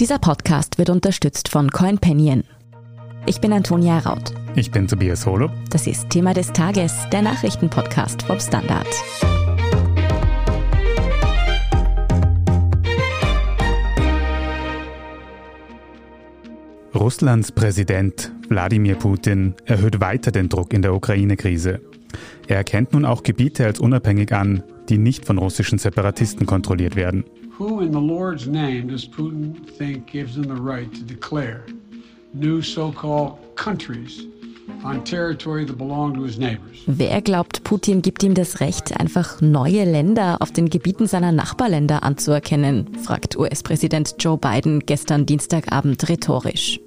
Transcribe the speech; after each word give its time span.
Dieser 0.00 0.18
Podcast 0.18 0.76
wird 0.78 0.90
unterstützt 0.90 1.48
von 1.48 1.70
CoinPenion. 1.70 2.42
Ich 3.26 3.40
bin 3.40 3.52
Antonia 3.52 4.00
Raut. 4.00 4.34
Ich 4.56 4.72
bin 4.72 4.88
Tobias 4.88 5.24
Holo. 5.24 5.50
Das 5.70 5.86
ist 5.86 6.10
Thema 6.10 6.34
des 6.34 6.52
Tages, 6.52 6.92
der 7.12 7.22
Nachrichtenpodcast 7.22 8.24
vom 8.24 8.40
Standard. 8.40 8.88
Russlands 16.92 17.52
Präsident 17.52 18.32
Wladimir 18.48 18.96
Putin 18.96 19.54
erhöht 19.64 20.00
weiter 20.00 20.32
den 20.32 20.48
Druck 20.48 20.72
in 20.72 20.82
der 20.82 20.92
Ukraine-Krise. 20.92 21.80
Er 22.48 22.56
erkennt 22.56 22.94
nun 22.94 23.04
auch 23.04 23.22
Gebiete 23.22 23.64
als 23.64 23.78
unabhängig 23.78 24.32
an, 24.32 24.64
die 24.88 24.98
nicht 24.98 25.24
von 25.24 25.38
russischen 25.38 25.78
Separatisten 25.78 26.46
kontrolliert 26.46 26.96
werden. 26.96 27.24
Who 27.58 27.82
in 27.82 27.92
the 27.92 28.00
Lord's 28.00 28.48
name 28.48 28.88
does 28.88 29.06
Putin 29.06 29.54
think 29.78 30.10
gives 30.10 30.36
him 30.36 30.44
the 30.44 30.60
right 30.60 30.92
to 30.92 31.04
declare 31.04 31.64
new 32.32 32.60
so-called 32.60 33.38
countries 33.54 34.26
on 34.82 35.04
territory 35.04 35.64
that 35.64 35.78
belong 35.78 36.14
to 36.14 36.24
his 36.24 36.36
neighbors? 36.36 36.82
Wer 36.86 37.22
glaubt, 37.22 37.62
Putin 37.62 38.02
gibt 38.02 38.24
ihm 38.24 38.34
das 38.34 38.58
Recht, 38.58 38.98
einfach 38.98 39.40
neue 39.40 39.84
Länder 39.84 40.38
auf 40.40 40.50
den 40.50 40.68
Gebieten 40.68 41.06
seiner 41.06 41.30
Nachbarländer 41.30 42.02
anzuerkennen? 42.02 42.88
fragt 43.04 43.36
US-Präsident 43.36 44.16
Joe 44.18 44.36
Biden 44.36 44.80
gestern 44.80 45.24
Dienstagabend 45.24 46.08
rhetorisch. 46.08 46.80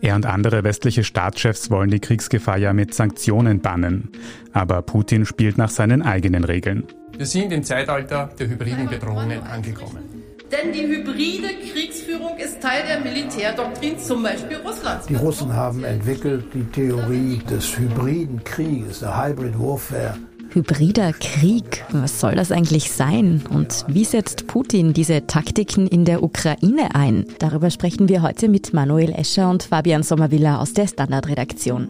Er 0.00 0.14
und 0.14 0.24
andere 0.24 0.64
westliche 0.64 1.04
Staatschefs 1.04 1.70
wollen 1.70 1.90
die 1.90 2.00
Kriegsgefahr 2.00 2.56
ja 2.56 2.72
mit 2.72 2.94
Sanktionen 2.94 3.60
bannen. 3.60 4.08
Aber 4.54 4.80
Putin 4.80 5.26
spielt 5.26 5.58
nach 5.58 5.68
seinen 5.68 6.00
eigenen 6.00 6.44
Regeln. 6.44 6.84
Wir 7.20 7.26
sind 7.26 7.52
im 7.52 7.62
Zeitalter 7.62 8.30
der 8.38 8.48
hybriden 8.48 8.88
Bedrohungen 8.88 9.42
angekommen. 9.42 10.22
Denn 10.50 10.72
die 10.72 10.86
hybride 10.86 11.48
Kriegsführung 11.70 12.38
ist 12.38 12.62
Teil 12.62 12.82
der 12.88 13.00
Militärdoktrin 13.00 13.98
zum 13.98 14.22
Beispiel 14.22 14.56
Russlands. 14.56 15.06
Die 15.06 15.16
Russen 15.16 15.52
haben 15.52 15.84
entwickelt 15.84 16.46
die 16.54 16.64
Theorie 16.64 17.42
des 17.50 17.78
hybriden 17.78 18.42
Krieges, 18.42 19.00
der 19.00 19.22
Hybrid 19.22 19.52
Warfare. 19.58 20.16
Hybrider 20.54 21.12
Krieg, 21.12 21.84
was 21.90 22.20
soll 22.20 22.36
das 22.36 22.50
eigentlich 22.50 22.90
sein? 22.90 23.42
Und 23.50 23.84
wie 23.86 24.06
setzt 24.06 24.46
Putin 24.46 24.94
diese 24.94 25.26
Taktiken 25.26 25.88
in 25.88 26.06
der 26.06 26.22
Ukraine 26.22 26.94
ein? 26.94 27.26
Darüber 27.38 27.68
sprechen 27.68 28.08
wir 28.08 28.22
heute 28.22 28.48
mit 28.48 28.72
Manuel 28.72 29.12
Escher 29.12 29.50
und 29.50 29.64
Fabian 29.64 30.02
Sommervilla 30.02 30.58
aus 30.58 30.72
der 30.72 30.86
Standardredaktion. 30.86 31.88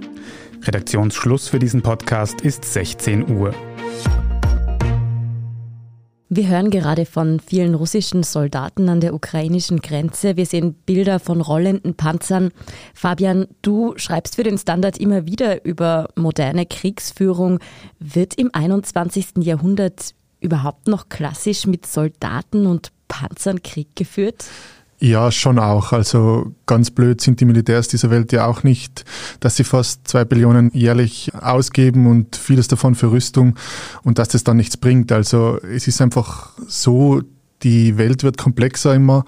Redaktionsschluss 0.65 1.49
für 1.49 1.61
diesen 1.61 1.83
Podcast 1.83 2.41
ist 2.41 2.65
16 2.65 3.31
Uhr. 3.31 3.55
Wir 6.33 6.47
hören 6.47 6.71
gerade 6.71 7.07
von 7.07 7.41
vielen 7.41 7.75
russischen 7.75 8.23
Soldaten 8.23 8.89
an 8.89 9.01
der 9.01 9.15
ukrainischen 9.15 9.81
Grenze. 9.81 10.37
Wir 10.37 10.47
sehen 10.47 10.75
Bilder 10.75 11.19
von 11.19 11.41
rollenden 11.41 11.97
Panzern. 11.97 12.53
Fabian, 12.95 13.49
du 13.63 13.95
schreibst 13.97 14.37
für 14.37 14.45
den 14.45 14.57
Standard 14.57 14.97
immer 14.97 15.27
wieder 15.27 15.65
über 15.65 16.09
moderne 16.15 16.67
Kriegsführung. 16.67 17.59
Wird 17.99 18.37
im 18.37 18.51
21. 18.53 19.39
Jahrhundert 19.39 20.15
überhaupt 20.39 20.87
noch 20.87 21.09
klassisch 21.09 21.67
mit 21.67 21.85
Soldaten 21.85 22.67
und 22.67 22.93
Panzern 23.09 23.65
Krieg 23.65 23.97
geführt? 23.97 24.45
Ja, 25.03 25.33
schon 25.33 25.59
auch. 25.59 25.93
Also 25.93 26.55
ganz 26.67 26.91
blöd 26.91 27.23
sind 27.23 27.41
die 27.41 27.47
Militärs 27.47 27.89
dieser 27.89 28.11
Welt 28.11 28.33
ja 28.33 28.45
auch 28.45 28.63
nicht, 28.63 29.07
dass 29.41 29.57
sie 29.57 29.65
fast 29.65 30.07
zwei 30.07 30.27
Billionen 30.27 30.71
jährlich 30.75 31.33
ausgeben 31.35 32.07
und 32.07 32.37
vieles 32.37 32.69
davon 32.69 32.95
für 32.95 33.11
Rüstung 33.11 33.57
und 34.03 34.19
dass 34.19 34.29
das 34.29 34.45
dann 34.45 34.59
nichts 34.59 34.77
bringt. 34.77 35.11
Also 35.11 35.59
es 35.63 35.89
ist 35.89 36.03
einfach 36.03 36.51
so, 36.69 37.23
die 37.63 37.97
Welt 37.97 38.23
wird 38.25 38.37
komplexer 38.37 38.95
immer 38.95 39.25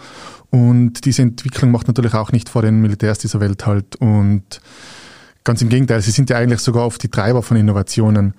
und 0.51 1.07
diese 1.07 1.23
Entwicklung 1.23 1.71
macht 1.71 1.89
natürlich 1.89 2.13
auch 2.13 2.33
nicht 2.33 2.51
vor 2.51 2.61
den 2.61 2.83
Militärs 2.83 3.19
dieser 3.19 3.41
Welt 3.41 3.65
halt. 3.65 3.97
Und 3.97 4.61
ganz 5.45 5.63
im 5.63 5.71
Gegenteil, 5.71 6.03
sie 6.03 6.11
sind 6.11 6.29
ja 6.29 6.37
eigentlich 6.37 6.61
sogar 6.61 6.85
oft 6.85 7.03
die 7.03 7.09
Treiber 7.09 7.43
von 7.43 7.57
Innovationen. 7.57 8.35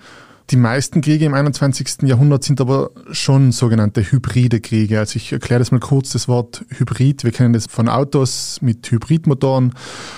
Die 0.49 0.57
meisten 0.57 1.01
Kriege 1.01 1.25
im 1.25 1.33
21. 1.33 2.03
Jahrhundert 2.03 2.43
sind 2.43 2.59
aber 2.59 2.91
schon 3.11 3.51
sogenannte 3.51 4.01
hybride 4.11 4.59
Kriege. 4.59 4.99
Also 4.99 5.15
ich 5.15 5.31
erkläre 5.31 5.59
das 5.59 5.71
mal 5.71 5.79
kurz, 5.79 6.11
das 6.11 6.27
Wort 6.27 6.65
Hybrid. 6.69 7.23
Wir 7.23 7.31
kennen 7.31 7.53
das 7.53 7.65
von 7.67 7.87
Autos 7.87 8.59
mit 8.61 8.91
Hybridmotoren. 8.91 9.73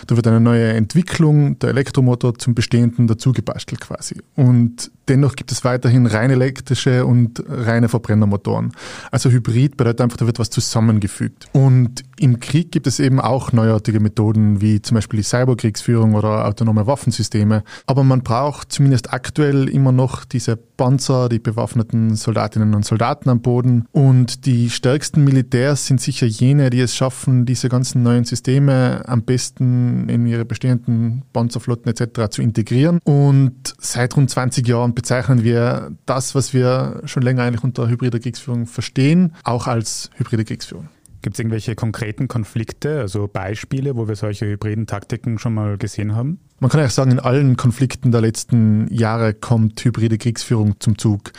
Da 0.07 0.15
wird 0.15 0.25
eine 0.27 0.39
neue 0.39 0.73
Entwicklung, 0.73 1.59
der 1.59 1.69
Elektromotor 1.69 2.37
zum 2.37 2.55
bestehenden 2.55 3.07
dazu 3.07 3.33
gebastelt 3.33 3.81
quasi. 3.81 4.21
Und 4.35 4.91
dennoch 5.07 5.35
gibt 5.35 5.51
es 5.51 5.63
weiterhin 5.63 6.05
rein 6.05 6.29
elektrische 6.29 7.05
und 7.05 7.43
reine 7.47 7.89
Verbrennermotoren. 7.89 8.71
Also 9.11 9.29
Hybrid 9.29 9.77
bedeutet 9.77 10.01
einfach, 10.01 10.17
da 10.17 10.25
wird 10.25 10.39
was 10.39 10.49
zusammengefügt. 10.49 11.47
Und 11.53 12.03
im 12.17 12.39
Krieg 12.39 12.71
gibt 12.71 12.87
es 12.87 12.99
eben 12.99 13.19
auch 13.19 13.51
neuartige 13.51 13.99
Methoden, 13.99 14.61
wie 14.61 14.81
zum 14.81 14.95
Beispiel 14.95 15.17
die 15.17 15.23
Cyberkriegsführung 15.23 16.15
oder 16.15 16.45
autonome 16.47 16.87
Waffensysteme. 16.87 17.63
Aber 17.87 18.03
man 18.03 18.21
braucht 18.21 18.71
zumindest 18.71 19.13
aktuell 19.13 19.69
immer 19.69 19.91
noch 19.91 20.25
diese 20.25 20.55
Panzer, 20.55 21.29
die 21.29 21.39
bewaffneten 21.39 22.15
Soldatinnen 22.15 22.73
und 22.73 22.85
Soldaten 22.85 23.29
am 23.29 23.41
Boden. 23.41 23.85
Und 23.91 24.45
die 24.45 24.69
stärksten 24.69 25.23
Militärs 25.23 25.85
sind 25.87 26.01
sicher 26.01 26.25
jene, 26.25 26.69
die 26.69 26.79
es 26.79 26.95
schaffen, 26.95 27.45
diese 27.45 27.69
ganzen 27.69 28.03
neuen 28.03 28.25
Systeme 28.25 29.03
am 29.07 29.23
besten 29.23 30.09
in 30.09 30.25
ihre 30.25 30.45
bestehenden 30.45 31.23
Panzerflotten 31.33 31.91
etc. 31.91 32.29
zu 32.29 32.41
integrieren. 32.41 32.99
Und 33.03 33.73
seit 33.79 34.15
rund 34.15 34.29
20 34.29 34.67
Jahren 34.67 34.94
bezeichnen 34.95 35.43
wir 35.43 35.91
das, 36.05 36.33
was 36.33 36.53
wir 36.53 37.01
schon 37.05 37.23
länger 37.23 37.43
eigentlich 37.43 37.63
unter 37.63 37.87
hybrider 37.87 38.19
Kriegsführung 38.19 38.65
verstehen, 38.65 39.35
auch 39.43 39.67
als 39.67 40.09
hybride 40.15 40.45
Kriegsführung. 40.45 40.89
Gibt 41.21 41.35
es 41.35 41.39
irgendwelche 41.39 41.73
konkreten 41.73 42.27
Konflikte, 42.27 42.99
also 42.99 43.27
Beispiele, 43.27 43.95
wo 43.95 44.07
wir 44.07 44.15
solche 44.15 44.45
hybriden 44.45 44.85
Taktiken 44.85 45.39
schon 45.39 45.55
mal 45.55 45.77
gesehen 45.77 46.15
haben? 46.15 46.39
Man 46.59 46.69
kann 46.69 46.79
ja 46.81 46.89
sagen, 46.89 47.11
in 47.11 47.19
allen 47.19 47.57
Konflikten 47.57 48.11
der 48.11 48.21
letzten 48.21 48.87
Jahre 48.93 49.33
kommt 49.33 49.83
hybride 49.83 50.17
Kriegsführung 50.17 50.79
zum 50.79 50.97
Zug. 50.97 51.31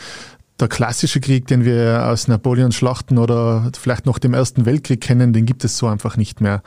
Der 0.59 0.67
klassische 0.67 1.21
Krieg, 1.21 1.47
den 1.47 1.63
wir 1.63 2.05
aus 2.05 2.27
Napoleons 2.27 2.75
Schlachten 2.75 3.17
oder 3.17 3.71
vielleicht 3.79 4.05
noch 4.05 4.19
dem 4.19 4.33
Ersten 4.33 4.65
Weltkrieg 4.65 4.99
kennen, 4.99 5.31
den 5.31 5.45
gibt 5.45 5.63
es 5.63 5.77
so 5.77 5.87
einfach 5.87 6.17
nicht 6.17 6.41
mehr. 6.41 6.63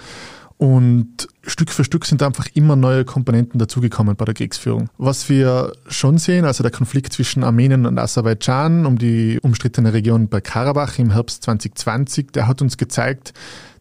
Und 0.61 1.27
Stück 1.43 1.71
für 1.71 1.85
Stück 1.85 2.05
sind 2.05 2.23
einfach 2.23 2.47
immer 2.53 2.77
neue 2.77 3.07
Komponenten 3.07 3.59
dazugekommen 3.59 4.15
bei 4.15 4.27
der 4.27 4.35
Kriegsführung. 4.35 4.91
Was 4.99 5.31
wir 5.31 5.73
schon 5.89 6.19
sehen, 6.19 6.45
also 6.45 6.63
der 6.63 6.71
Konflikt 6.71 7.15
zwischen 7.15 7.45
Armenien 7.45 7.87
und 7.87 7.99
Aserbaidschan 7.99 8.85
um 8.85 8.99
die 8.99 9.39
umstrittene 9.41 9.95
Region 9.95 10.29
bei 10.29 10.43
Karabach 10.43 10.99
im 10.99 11.13
Herbst 11.13 11.45
2020, 11.45 12.33
der 12.33 12.47
hat 12.47 12.61
uns 12.61 12.77
gezeigt, 12.77 13.33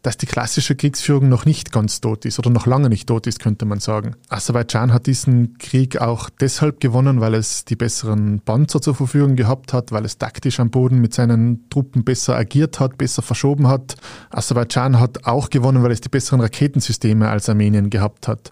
dass 0.02 0.18
die 0.18 0.26
klassische 0.26 0.76
Kriegsführung 0.76 1.28
noch 1.28 1.46
nicht 1.46 1.72
ganz 1.72 2.00
tot 2.00 2.26
ist 2.26 2.40
oder 2.40 2.50
noch 2.50 2.66
lange 2.66 2.90
nicht 2.90 3.08
tot 3.08 3.28
ist, 3.28 3.40
könnte 3.40 3.66
man 3.66 3.80
sagen. 3.80 4.16
Aserbaidschan 4.30 4.94
hat 4.94 5.08
diesen 5.08 5.58
Krieg 5.58 6.00
auch 6.00 6.30
deshalb 6.30 6.80
gewonnen, 6.80 7.20
weil 7.20 7.34
es 7.34 7.66
die 7.66 7.76
besseren 7.76 8.40
Panzer 8.40 8.82
zur 8.82 8.96
Verfügung 8.96 9.36
gehabt 9.36 9.74
hat, 9.74 9.92
weil 9.92 10.06
es 10.06 10.18
taktisch 10.18 10.60
am 10.60 10.70
Boden 10.70 11.00
mit 11.00 11.14
seinen 11.14 11.70
Truppen 11.70 12.04
besser 12.04 12.36
agiert 12.36 12.80
hat, 12.80 12.98
besser 12.98 13.22
verschoben 13.22 13.68
hat. 13.68 13.96
Aserbaidschan 14.30 15.00
hat 15.00 15.26
auch 15.26 15.50
gewonnen, 15.50 15.84
weil 15.84 15.92
es 15.92 16.02
die 16.02 16.10
besseren 16.10 16.42
Raketensysteme 16.42 17.30
als 17.30 17.50
Armenien 17.50 17.90
gehabt 17.90 18.28
hat. 18.28 18.52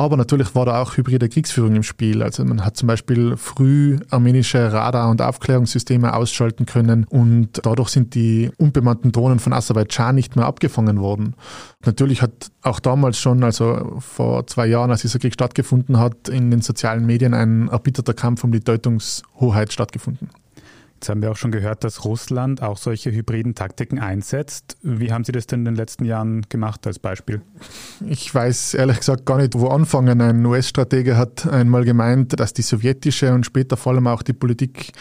Aber 0.00 0.16
natürlich 0.16 0.54
war 0.54 0.64
da 0.64 0.80
auch 0.80 0.96
hybride 0.96 1.28
Kriegsführung 1.28 1.76
im 1.76 1.82
Spiel. 1.82 2.22
Also 2.22 2.42
man 2.42 2.64
hat 2.64 2.74
zum 2.74 2.86
Beispiel 2.86 3.36
früh 3.36 3.98
armenische 4.08 4.72
Radar- 4.72 5.10
und 5.10 5.20
Aufklärungssysteme 5.20 6.14
ausschalten 6.14 6.64
können 6.64 7.04
und 7.04 7.60
dadurch 7.64 7.90
sind 7.90 8.14
die 8.14 8.50
unbemannten 8.56 9.12
Drohnen 9.12 9.40
von 9.40 9.52
Aserbaidschan 9.52 10.14
nicht 10.14 10.36
mehr 10.36 10.46
abgefangen 10.46 11.02
worden. 11.02 11.34
Natürlich 11.84 12.22
hat 12.22 12.50
auch 12.62 12.80
damals 12.80 13.18
schon, 13.18 13.44
also 13.44 13.98
vor 13.98 14.46
zwei 14.46 14.66
Jahren, 14.68 14.90
als 14.90 15.02
dieser 15.02 15.18
Krieg 15.18 15.34
stattgefunden 15.34 15.98
hat, 15.98 16.30
in 16.30 16.50
den 16.50 16.62
sozialen 16.62 17.04
Medien 17.04 17.34
ein 17.34 17.68
erbitterter 17.68 18.14
Kampf 18.14 18.42
um 18.42 18.52
die 18.52 18.60
Deutungshoheit 18.60 19.70
stattgefunden. 19.70 20.30
Jetzt 21.00 21.08
haben 21.08 21.22
wir 21.22 21.30
auch 21.30 21.36
schon 21.36 21.50
gehört, 21.50 21.82
dass 21.82 22.04
Russland 22.04 22.62
auch 22.62 22.76
solche 22.76 23.10
hybriden 23.10 23.54
Taktiken 23.54 23.98
einsetzt. 23.98 24.76
Wie 24.82 25.10
haben 25.14 25.24
Sie 25.24 25.32
das 25.32 25.46
denn 25.46 25.60
in 25.60 25.64
den 25.64 25.74
letzten 25.74 26.04
Jahren 26.04 26.42
gemacht 26.50 26.86
als 26.86 26.98
Beispiel? 26.98 27.40
Ich 28.06 28.34
weiß 28.34 28.74
ehrlich 28.74 28.98
gesagt 28.98 29.24
gar 29.24 29.38
nicht, 29.38 29.54
wo 29.54 29.68
anfangen. 29.68 30.20
Ein 30.20 30.44
US-Stratege 30.44 31.16
hat 31.16 31.46
einmal 31.46 31.86
gemeint, 31.86 32.38
dass 32.38 32.52
die 32.52 32.60
sowjetische 32.60 33.32
und 33.32 33.46
später 33.46 33.78
vor 33.78 33.94
allem 33.94 34.08
auch 34.08 34.20
die 34.20 34.34
Politik 34.34 34.92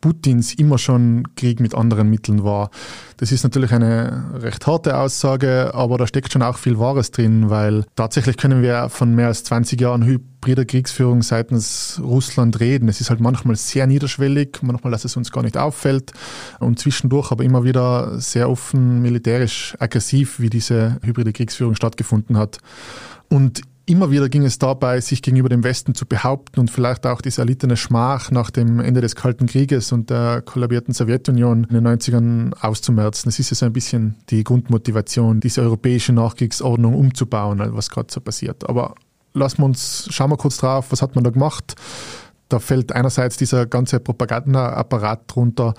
Putins 0.00 0.54
immer 0.54 0.78
schon 0.78 1.24
Krieg 1.34 1.58
mit 1.58 1.74
anderen 1.74 2.08
Mitteln 2.08 2.44
war. 2.44 2.70
Das 3.16 3.32
ist 3.32 3.42
natürlich 3.42 3.72
eine 3.72 4.30
recht 4.34 4.64
harte 4.64 4.96
Aussage, 4.96 5.74
aber 5.74 5.98
da 5.98 6.06
steckt 6.06 6.32
schon 6.32 6.42
auch 6.42 6.56
viel 6.56 6.78
Wahres 6.78 7.10
drin, 7.10 7.50
weil 7.50 7.84
tatsächlich 7.96 8.36
können 8.36 8.62
wir 8.62 8.90
von 8.90 9.12
mehr 9.12 9.26
als 9.26 9.42
20 9.42 9.80
Jahren 9.80 10.04
hybrider 10.38 10.64
Kriegsführung 10.64 11.22
seitens 11.22 12.00
Russland 12.02 12.60
reden. 12.60 12.88
Es 12.88 13.00
ist 13.00 13.10
halt 13.10 13.20
manchmal 13.20 13.56
sehr 13.56 13.86
niederschwellig, 13.86 14.58
manchmal, 14.62 14.92
dass 14.92 15.04
es 15.04 15.16
uns 15.16 15.32
gar 15.32 15.42
nicht 15.42 15.56
auffällt 15.56 16.12
und 16.60 16.78
zwischendurch 16.78 17.32
aber 17.32 17.44
immer 17.44 17.64
wieder 17.64 18.20
sehr 18.20 18.48
offen 18.48 19.02
militärisch 19.02 19.76
aggressiv, 19.78 20.38
wie 20.40 20.50
diese 20.50 20.98
hybride 21.02 21.32
Kriegsführung 21.32 21.74
stattgefunden 21.74 22.38
hat. 22.38 22.58
Und 23.28 23.62
Immer 23.88 24.10
wieder 24.10 24.28
ging 24.28 24.44
es 24.44 24.58
dabei, 24.58 25.00
sich 25.00 25.22
gegenüber 25.22 25.48
dem 25.48 25.64
Westen 25.64 25.94
zu 25.94 26.04
behaupten 26.04 26.60
und 26.60 26.70
vielleicht 26.70 27.06
auch 27.06 27.22
diese 27.22 27.40
erlittene 27.40 27.74
Schmach 27.74 28.30
nach 28.30 28.50
dem 28.50 28.80
Ende 28.80 29.00
des 29.00 29.16
Kalten 29.16 29.46
Krieges 29.46 29.92
und 29.92 30.10
der 30.10 30.42
kollabierten 30.42 30.92
Sowjetunion 30.92 31.64
in 31.64 31.74
den 31.74 31.88
90ern 31.88 32.52
auszumerzen. 32.60 33.30
Das 33.30 33.38
ist 33.38 33.48
ja 33.48 33.56
so 33.56 33.64
ein 33.64 33.72
bisschen 33.72 34.16
die 34.28 34.44
Grundmotivation, 34.44 35.40
diese 35.40 35.62
europäische 35.62 36.12
Nachkriegsordnung 36.12 36.92
umzubauen, 36.92 37.62
was 37.74 37.88
gerade 37.88 38.12
so 38.12 38.20
passiert. 38.20 38.68
Aber 38.68 38.94
lassen 39.34 39.58
wir 39.58 39.66
uns, 39.66 40.08
schauen 40.10 40.30
wir 40.30 40.36
kurz 40.36 40.58
drauf, 40.58 40.86
was 40.90 41.02
hat 41.02 41.14
man 41.14 41.24
da 41.24 41.30
gemacht? 41.30 41.74
Da 42.48 42.60
fällt 42.60 42.92
einerseits 42.92 43.36
dieser 43.36 43.66
ganze 43.66 44.00
Propagandaapparat 44.00 45.24
drunter, 45.26 45.74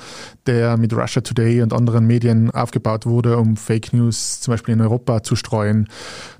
der 0.46 0.78
mit 0.78 0.94
Russia 0.94 1.22
Today 1.22 1.64
und 1.64 1.74
anderen 1.74 2.06
Medien 2.06 2.52
aufgebaut 2.52 3.08
wurde, 3.08 3.38
um 3.38 3.58
Fake 3.58 3.92
News 3.92 4.40
zum 4.42 4.54
Beispiel 4.54 4.76
in 4.76 4.82
Europa 4.82 5.24
zu 5.24 5.36
streuen. 5.36 5.88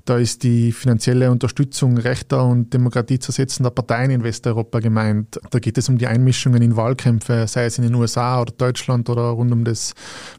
Da 0.04 0.18
ist 0.18 0.44
die 0.44 0.70
finanzielle 0.70 1.32
Unterstützung 1.32 1.98
rechter 1.98 2.44
und 2.44 2.72
demokratiezersetzender 2.72 3.70
Parteien 3.70 4.12
in 4.12 4.22
Westeuropa 4.22 4.78
gemeint. 4.78 5.40
Da 5.50 5.58
geht 5.58 5.78
es 5.78 5.88
um 5.88 5.98
die 5.98 6.06
Einmischungen 6.06 6.62
in 6.62 6.76
Wahlkämpfe, 6.76 7.48
sei 7.48 7.64
es 7.64 7.78
in 7.78 7.84
den 7.84 7.96
USA 7.96 8.40
oder 8.40 8.52
Deutschland 8.52 9.10
oder 9.10 9.22
rund 9.22 9.50
um 9.50 9.64
das 9.64 9.94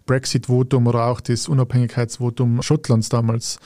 Brexit-Votum 0.06 0.88
oder 0.88 1.07
auch 1.07 1.19
das 1.19 1.50
Unabhängigkeitsvotum 1.50 2.62
Schottlands 2.62 3.09
damals. 3.09 3.59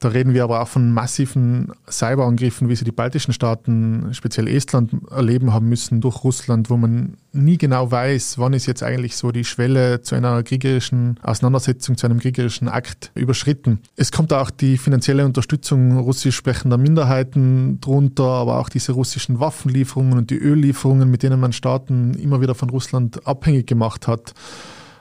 Da 0.00 0.08
reden 0.08 0.32
wir 0.32 0.44
aber 0.44 0.62
auch 0.62 0.68
von 0.68 0.92
massiven 0.92 1.72
Cyberangriffen, 1.90 2.68
wie 2.68 2.76
sie 2.76 2.84
die 2.84 2.92
baltischen 2.92 3.34
Staaten, 3.34 4.10
speziell 4.12 4.46
Estland, 4.46 4.92
erleben 5.10 5.52
haben 5.52 5.68
müssen 5.68 6.00
durch 6.00 6.22
Russland, 6.22 6.70
wo 6.70 6.76
man 6.76 7.16
nie 7.32 7.58
genau 7.58 7.90
weiß, 7.90 8.38
wann 8.38 8.52
ist 8.52 8.66
jetzt 8.66 8.84
eigentlich 8.84 9.16
so 9.16 9.32
die 9.32 9.44
Schwelle 9.44 10.00
zu 10.02 10.14
einer 10.14 10.44
kriegerischen 10.44 11.18
Auseinandersetzung, 11.22 11.96
zu 11.96 12.06
einem 12.06 12.20
kriegerischen 12.20 12.68
Akt 12.68 13.10
überschritten. 13.16 13.80
Es 13.96 14.12
kommt 14.12 14.32
auch 14.32 14.50
die 14.50 14.78
finanzielle 14.78 15.24
Unterstützung 15.24 15.98
russisch 15.98 16.36
sprechender 16.36 16.78
Minderheiten 16.78 17.80
drunter, 17.80 18.24
aber 18.24 18.60
auch 18.60 18.68
diese 18.68 18.92
russischen 18.92 19.40
Waffenlieferungen 19.40 20.16
und 20.16 20.30
die 20.30 20.38
Öllieferungen, 20.38 21.10
mit 21.10 21.24
denen 21.24 21.40
man 21.40 21.52
Staaten 21.52 22.14
immer 22.14 22.40
wieder 22.40 22.54
von 22.54 22.70
Russland 22.70 23.26
abhängig 23.26 23.66
gemacht 23.66 24.06
hat. 24.06 24.32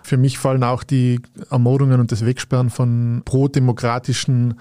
Für 0.07 0.15
mich 0.15 0.37
fallen 0.39 0.63
auch 0.63 0.83
die 0.83 1.19
Ermordungen 1.49 1.99
und 1.99 2.13
das 2.13 2.25
Wegsperren 2.25 2.69
von 2.69 3.23
pro-demokratischen 3.25 4.57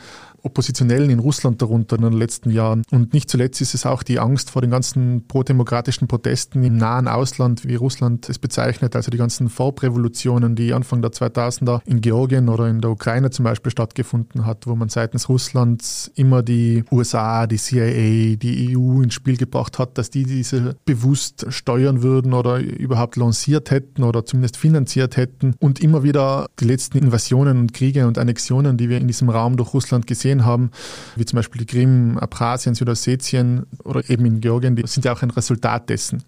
Oppositionellen 0.46 1.10
in 1.10 1.19
Russland 1.19 1.60
darunter 1.60 1.96
in 1.96 2.02
den 2.02 2.12
letzten 2.12 2.50
Jahren. 2.50 2.82
Und 2.90 3.12
nicht 3.12 3.28
zuletzt 3.28 3.60
ist 3.60 3.75
es 3.75 3.84
auch 3.84 4.02
die 4.02 4.19
Angst 4.19 4.50
vor 4.50 4.62
den 4.62 4.70
ganzen 4.70 5.26
pro-demokratischen 5.26 6.08
Protesten 6.08 6.62
im 6.62 6.76
nahen 6.76 7.08
Ausland, 7.08 7.66
wie 7.66 7.75
Russland 7.75 8.28
es 8.28 8.38
bezeichnet, 8.38 8.96
also 8.96 9.10
die 9.10 9.19
ganzen 9.19 9.48
Farbrevolutionen, 9.48 10.56
die 10.56 10.72
Anfang 10.72 11.02
der 11.02 11.10
2000er 11.10 11.81
in 11.84 12.00
Georgien 12.00 12.48
oder 12.48 12.69
in 12.69 12.81
der 12.81 12.90
Ukraine 12.90 13.31
zum 13.31 13.44
Beispiel 13.44 13.72
stattgefunden 13.72 14.46
hat, 14.46 14.66
wo 14.66 14.75
man 14.75 14.88
seitens 14.88 15.28
Russlands 15.28 16.10
immer 16.14 16.43
die 16.43 16.84
USA, 16.90 17.46
die 17.46 17.58
CIA, 17.58 18.37
die 18.37 18.76
EU 18.76 19.02
ins 19.02 19.14
Spiel 19.14 19.37
gebracht 19.37 19.78
hat, 19.78 19.98
dass 19.98 20.10
die 20.10 20.25
diese 20.25 20.76
bewusst 20.84 21.46
steuern 21.50 22.02
würden 22.02 22.32
oder 22.32 22.58
überhaupt 22.58 23.16
lanciert 23.16 23.70
hätten 23.70 24.02
oder 24.02 24.25
zumindest 24.25 24.56
finanziert 24.56 25.16
hätten 25.16 25.54
und 25.58 25.81
immer 25.81 26.02
wieder 26.02 26.46
die 26.60 26.64
letzten 26.64 26.98
Invasionen 26.98 27.58
und 27.58 27.72
Kriege 27.72 28.06
und 28.06 28.19
Annexionen, 28.19 28.76
die 28.76 28.88
wir 28.88 28.98
in 28.98 29.06
diesem 29.06 29.28
Raum 29.28 29.56
durch 29.56 29.75
Russland 29.75 30.06
gesehen 30.06 30.36
gesehen 30.37 30.44
haben, 30.44 30.71
wie 31.17 31.25
zum 31.25 31.37
Beispiel 31.37 31.61
die 31.61 31.67
Krim, 31.67 32.19
Abkhazien, 32.19 32.75
Südossetien 32.75 33.67
oder 33.85 34.09
eben 34.09 34.27
in 34.27 34.41
Georgien, 34.41 34.77
die 34.77 34.87
sind 34.87 35.05
ja 35.05 35.12
auch 35.12 35.23
ein 35.23 35.31
Resultat 35.31 35.88
dessen. 35.88 36.23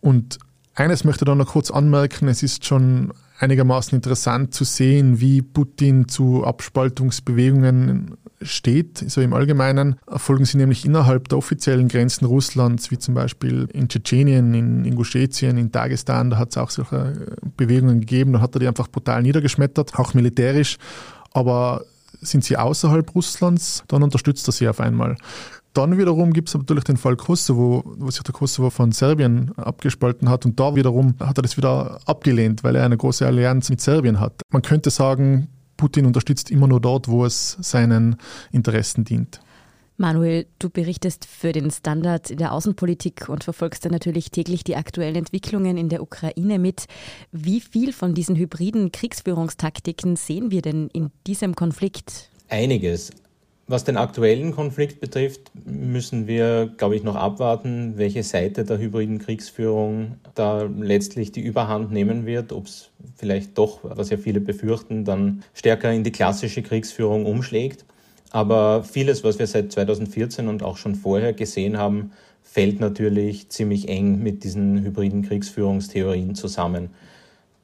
Und 0.00 0.38
eines 0.74 1.04
möchte 1.04 1.24
ich 1.24 1.26
da 1.26 1.34
noch 1.34 1.46
kurz 1.46 1.70
anmerken, 1.70 2.28
es 2.28 2.42
ist 2.42 2.64
schon 2.64 3.12
einigermaßen 3.38 3.96
interessant 3.96 4.54
zu 4.54 4.64
sehen, 4.64 5.20
wie 5.20 5.42
Putin 5.42 6.08
zu 6.08 6.44
Abspaltungsbewegungen 6.44 8.16
steht. 8.42 8.98
So 9.10 9.20
im 9.20 9.32
Allgemeinen 9.32 9.96
erfolgen 10.06 10.44
sie 10.44 10.56
nämlich 10.56 10.84
innerhalb 10.84 11.28
der 11.28 11.38
offiziellen 11.38 11.88
Grenzen 11.88 12.26
Russlands, 12.26 12.90
wie 12.90 12.98
zum 12.98 13.14
Beispiel 13.14 13.68
in 13.72 13.88
Tschetschenien, 13.88 14.54
in 14.54 14.84
Ingushetien, 14.84 15.56
in 15.58 15.72
Dagestan. 15.72 16.30
Da 16.30 16.38
hat 16.38 16.50
es 16.50 16.58
auch 16.58 16.70
solche 16.70 17.36
Bewegungen 17.56 18.00
gegeben. 18.00 18.34
Da 18.34 18.40
hat 18.40 18.54
er 18.54 18.60
die 18.60 18.68
einfach 18.68 18.88
brutal 18.88 19.22
niedergeschmettert, 19.22 19.98
auch 19.98 20.14
militärisch. 20.14 20.78
Aber 21.32 21.84
sind 22.24 22.44
sie 22.44 22.56
außerhalb 22.56 23.14
Russlands, 23.14 23.84
dann 23.88 24.02
unterstützt 24.02 24.48
er 24.48 24.52
sie 24.52 24.68
auf 24.68 24.80
einmal. 24.80 25.16
Dann 25.74 25.98
wiederum 25.98 26.32
gibt 26.32 26.48
es 26.48 26.54
natürlich 26.54 26.84
den 26.84 26.96
Fall 26.96 27.16
Kosovo, 27.16 27.82
wo 27.98 28.10
sich 28.10 28.22
der 28.22 28.32
Kosovo 28.32 28.70
von 28.70 28.92
Serbien 28.92 29.50
abgespalten 29.56 30.28
hat 30.28 30.46
und 30.46 30.58
da 30.60 30.76
wiederum 30.76 31.14
hat 31.18 31.38
er 31.38 31.42
das 31.42 31.56
wieder 31.56 31.98
abgelehnt, 32.06 32.62
weil 32.62 32.76
er 32.76 32.84
eine 32.84 32.96
große 32.96 33.26
Allianz 33.26 33.70
mit 33.70 33.80
Serbien 33.80 34.20
hat. 34.20 34.40
Man 34.52 34.62
könnte 34.62 34.90
sagen, 34.90 35.48
Putin 35.76 36.06
unterstützt 36.06 36.52
immer 36.52 36.68
nur 36.68 36.80
dort, 36.80 37.08
wo 37.08 37.24
es 37.24 37.56
seinen 37.60 38.16
Interessen 38.52 39.04
dient. 39.04 39.40
Manuel, 39.96 40.46
du 40.58 40.70
berichtest 40.70 41.24
für 41.24 41.52
den 41.52 41.70
Standard 41.70 42.30
in 42.30 42.38
der 42.38 42.52
Außenpolitik 42.52 43.28
und 43.28 43.44
verfolgst 43.44 43.84
dann 43.84 43.92
natürlich 43.92 44.32
täglich 44.32 44.64
die 44.64 44.74
aktuellen 44.74 45.14
Entwicklungen 45.14 45.76
in 45.76 45.88
der 45.88 46.02
Ukraine 46.02 46.58
mit. 46.58 46.86
Wie 47.30 47.60
viel 47.60 47.92
von 47.92 48.12
diesen 48.12 48.34
hybriden 48.34 48.90
Kriegsführungstaktiken 48.90 50.16
sehen 50.16 50.50
wir 50.50 50.62
denn 50.62 50.88
in 50.92 51.10
diesem 51.28 51.54
Konflikt? 51.54 52.28
Einiges. 52.48 53.12
Was 53.68 53.84
den 53.84 53.96
aktuellen 53.96 54.50
Konflikt 54.52 55.00
betrifft, 55.00 55.52
müssen 55.64 56.26
wir, 56.26 56.74
glaube 56.76 56.96
ich, 56.96 57.04
noch 57.04 57.14
abwarten, 57.14 57.96
welche 57.96 58.24
Seite 58.24 58.64
der 58.64 58.78
hybriden 58.78 59.20
Kriegsführung 59.20 60.16
da 60.34 60.64
letztlich 60.64 61.30
die 61.30 61.40
Überhand 61.40 61.92
nehmen 61.92 62.26
wird, 62.26 62.52
ob 62.52 62.66
es 62.66 62.90
vielleicht 63.14 63.56
doch, 63.56 63.78
was 63.84 64.10
ja 64.10 64.18
viele 64.18 64.40
befürchten, 64.40 65.04
dann 65.04 65.44
stärker 65.54 65.92
in 65.92 66.02
die 66.02 66.12
klassische 66.12 66.62
Kriegsführung 66.62 67.24
umschlägt. 67.26 67.86
Aber 68.34 68.82
vieles, 68.82 69.22
was 69.22 69.38
wir 69.38 69.46
seit 69.46 69.70
2014 69.70 70.48
und 70.48 70.64
auch 70.64 70.76
schon 70.76 70.96
vorher 70.96 71.32
gesehen 71.32 71.78
haben, 71.78 72.10
fällt 72.42 72.80
natürlich 72.80 73.48
ziemlich 73.48 73.88
eng 73.88 74.24
mit 74.24 74.42
diesen 74.42 74.82
hybriden 74.82 75.22
Kriegsführungstheorien 75.22 76.34
zusammen. 76.34 76.90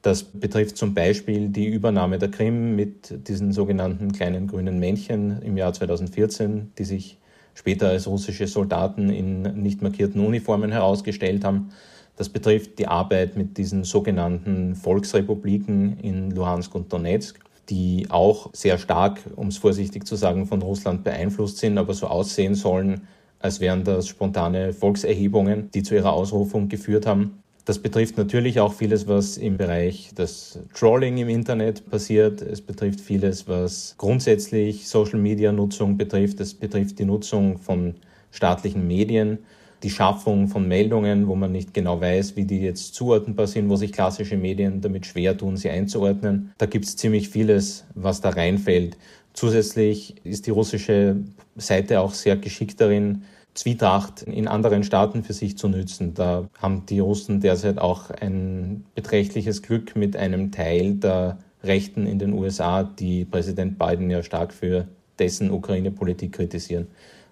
Das 0.01 0.23
betrifft 0.23 0.77
zum 0.77 0.93
Beispiel 0.93 1.49
die 1.49 1.67
Übernahme 1.67 2.19
der 2.19 2.31
Krim 2.31 2.77
mit 2.77 3.27
diesen 3.27 3.51
sogenannten 3.51 4.13
kleinen 4.13 4.47
grünen 4.47 4.79
Männchen 4.79 5.41
im 5.41 5.57
Jahr 5.57 5.73
2014, 5.73 6.71
die 6.77 6.85
sich 6.85 7.17
später 7.53 7.89
als 7.89 8.07
russische 8.07 8.47
Soldaten 8.47 9.09
in 9.09 9.41
nicht 9.41 9.81
markierten 9.81 10.25
Uniformen 10.25 10.71
herausgestellt 10.71 11.43
haben. 11.43 11.73
Das 12.15 12.29
betrifft 12.29 12.79
die 12.79 12.87
Arbeit 12.87 13.35
mit 13.35 13.57
diesen 13.57 13.83
sogenannten 13.83 14.75
Volksrepubliken 14.75 15.99
in 15.99 16.31
Luhansk 16.31 16.73
und 16.73 16.93
Donetsk 16.93 17.41
die 17.69 18.07
auch 18.09 18.49
sehr 18.53 18.77
stark, 18.77 19.21
um 19.35 19.47
es 19.47 19.57
vorsichtig 19.57 20.05
zu 20.05 20.15
sagen, 20.15 20.45
von 20.45 20.61
Russland 20.61 21.03
beeinflusst 21.03 21.57
sind, 21.57 21.77
aber 21.77 21.93
so 21.93 22.07
aussehen 22.07 22.55
sollen, 22.55 23.07
als 23.39 23.59
wären 23.59 23.83
das 23.83 24.07
spontane 24.07 24.73
Volkserhebungen, 24.73 25.71
die 25.71 25.83
zu 25.83 25.95
ihrer 25.95 26.13
Ausrufung 26.13 26.69
geführt 26.69 27.05
haben. 27.05 27.41
Das 27.65 27.79
betrifft 27.79 28.17
natürlich 28.17 28.59
auch 28.59 28.73
vieles, 28.73 29.07
was 29.07 29.37
im 29.37 29.57
Bereich 29.57 30.13
des 30.15 30.59
Trolling 30.73 31.17
im 31.17 31.29
Internet 31.29 31.89
passiert. 31.89 32.41
Es 32.41 32.61
betrifft 32.61 32.99
vieles, 32.99 33.47
was 33.47 33.95
grundsätzlich 33.97 34.87
Social-Media-Nutzung 34.87 35.95
betrifft. 35.95 36.39
Es 36.39 36.55
betrifft 36.55 36.97
die 36.97 37.05
Nutzung 37.05 37.59
von 37.59 37.95
staatlichen 38.31 38.87
Medien 38.87 39.39
die 39.83 39.89
Schaffung 39.89 40.47
von 40.47 40.67
Meldungen, 40.67 41.27
wo 41.27 41.35
man 41.35 41.51
nicht 41.51 41.73
genau 41.73 41.99
weiß, 41.99 42.35
wie 42.35 42.45
die 42.45 42.61
jetzt 42.61 42.93
zuordnenbar 42.93 43.47
sind, 43.47 43.69
wo 43.69 43.75
sich 43.75 43.91
klassische 43.91 44.37
Medien 44.37 44.81
damit 44.81 45.05
schwer 45.05 45.37
tun, 45.37 45.57
sie 45.57 45.69
einzuordnen. 45.69 46.53
Da 46.57 46.65
gibt 46.65 46.85
es 46.85 46.97
ziemlich 46.97 47.29
vieles, 47.29 47.85
was 47.95 48.21
da 48.21 48.29
reinfällt. 48.29 48.97
Zusätzlich 49.33 50.15
ist 50.23 50.45
die 50.45 50.51
russische 50.51 51.17
Seite 51.55 52.01
auch 52.01 52.13
sehr 52.13 52.37
geschickt 52.37 52.81
darin, 52.81 53.23
Zwietracht 53.53 54.21
in 54.21 54.47
anderen 54.47 54.83
Staaten 54.83 55.23
für 55.23 55.33
sich 55.33 55.57
zu 55.57 55.67
nützen. 55.67 56.13
Da 56.13 56.47
haben 56.57 56.85
die 56.85 56.99
Russen 56.99 57.41
derzeit 57.41 57.79
auch 57.79 58.09
ein 58.09 58.85
beträchtliches 58.95 59.61
Glück 59.61 59.95
mit 59.95 60.15
einem 60.15 60.51
Teil 60.51 60.95
der 60.95 61.39
Rechten 61.63 62.07
in 62.07 62.17
den 62.17 62.33
USA, 62.33 62.83
die 62.83 63.25
Präsident 63.25 63.77
Biden 63.77 64.09
ja 64.09 64.23
stark 64.23 64.53
für 64.53 64.87
dessen 65.19 65.51
Ukraine-Politik 65.51 66.31
kritisieren. 66.31 66.87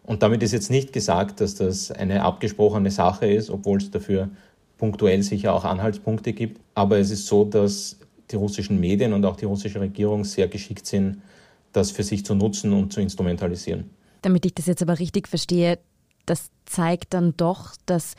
Und 0.10 0.24
damit 0.24 0.42
ist 0.42 0.54
jetzt 0.54 0.72
nicht 0.72 0.92
gesagt, 0.92 1.40
dass 1.40 1.54
das 1.54 1.92
eine 1.92 2.24
abgesprochene 2.24 2.90
Sache 2.90 3.28
ist, 3.28 3.52
obwohl 3.52 3.78
es 3.78 3.92
dafür 3.92 4.30
punktuell 4.80 5.22
sicher 5.22 5.54
auch 5.54 5.66
Anhaltspunkte 5.66 6.34
gibt. 6.34 6.60
Aber 6.74 6.98
es 6.98 7.12
ist 7.12 7.28
so, 7.28 7.46
dass 7.46 8.00
die 8.32 8.36
russischen 8.36 8.80
Medien 8.80 9.14
und 9.14 9.24
auch 9.24 9.36
die 9.36 9.46
russische 9.46 9.80
Regierung 9.80 10.24
sehr 10.24 10.48
geschickt 10.48 10.88
sind, 10.88 11.22
das 11.74 11.92
für 11.92 12.02
sich 12.02 12.26
zu 12.26 12.34
nutzen 12.34 12.74
und 12.74 12.92
zu 12.92 13.02
instrumentalisieren. 13.02 13.92
Damit 14.24 14.48
ich 14.48 14.56
das 14.56 14.66
jetzt 14.66 14.82
aber 14.82 14.98
richtig 14.98 15.28
verstehe, 15.28 15.78
das 16.26 16.50
zeigt 16.66 17.14
dann 17.14 17.38
doch, 17.38 17.76
dass 17.86 18.16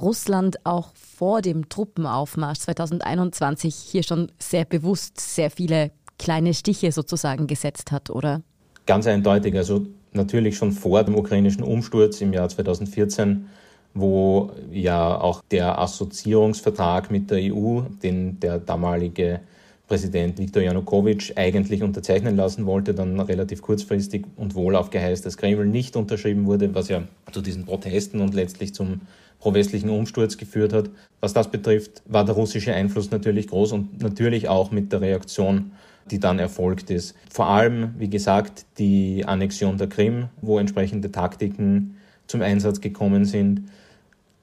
Russland 0.00 0.64
auch 0.64 0.94
vor 0.96 1.42
dem 1.42 1.68
Truppenaufmarsch 1.68 2.60
2021 2.60 3.74
hier 3.74 4.02
schon 4.02 4.32
sehr 4.38 4.64
bewusst 4.64 5.20
sehr 5.20 5.50
viele 5.50 5.90
kleine 6.18 6.54
Stiche 6.54 6.90
sozusagen 6.90 7.46
gesetzt 7.46 7.92
hat, 7.92 8.08
oder? 8.08 8.40
Ganz 8.86 9.06
eindeutig. 9.06 9.54
Also 9.56 9.86
natürlich 10.14 10.56
schon 10.56 10.72
vor 10.72 11.02
dem 11.04 11.16
ukrainischen 11.16 11.62
Umsturz 11.62 12.20
im 12.20 12.32
Jahr 12.32 12.48
2014, 12.48 13.46
wo 13.94 14.50
ja 14.72 15.20
auch 15.20 15.42
der 15.50 15.78
Assoziierungsvertrag 15.78 17.10
mit 17.10 17.30
der 17.30 17.38
EU, 17.54 17.82
den 18.02 18.40
der 18.40 18.58
damalige 18.58 19.40
Präsident 19.86 20.38
Viktor 20.38 20.62
Janukowitsch 20.62 21.32
eigentlich 21.36 21.82
unterzeichnen 21.82 22.36
lassen 22.36 22.64
wollte, 22.64 22.94
dann 22.94 23.20
relativ 23.20 23.60
kurzfristig 23.60 24.24
und 24.36 24.54
wohl 24.54 24.76
auf 24.76 24.90
Geheiß 24.90 25.22
des 25.22 25.36
Kreml 25.36 25.66
nicht 25.66 25.94
unterschrieben 25.94 26.46
wurde, 26.46 26.74
was 26.74 26.88
ja 26.88 27.02
zu 27.32 27.42
diesen 27.42 27.66
Protesten 27.66 28.20
und 28.20 28.34
letztlich 28.34 28.74
zum 28.74 29.02
pro-westlichen 29.40 29.90
Umsturz 29.90 30.38
geführt 30.38 30.72
hat. 30.72 30.88
Was 31.20 31.34
das 31.34 31.50
betrifft, 31.50 32.02
war 32.06 32.24
der 32.24 32.34
russische 32.34 32.72
Einfluss 32.72 33.10
natürlich 33.10 33.46
groß 33.48 33.72
und 33.72 34.02
natürlich 34.02 34.48
auch 34.48 34.70
mit 34.70 34.90
der 34.90 35.02
Reaktion, 35.02 35.72
die 36.10 36.20
dann 36.20 36.38
erfolgt 36.38 36.90
ist. 36.90 37.16
Vor 37.30 37.48
allem, 37.48 37.94
wie 37.98 38.10
gesagt, 38.10 38.66
die 38.78 39.24
Annexion 39.24 39.78
der 39.78 39.88
Krim, 39.88 40.28
wo 40.40 40.58
entsprechende 40.58 41.10
Taktiken 41.10 41.96
zum 42.26 42.42
Einsatz 42.42 42.80
gekommen 42.80 43.24
sind 43.24 43.68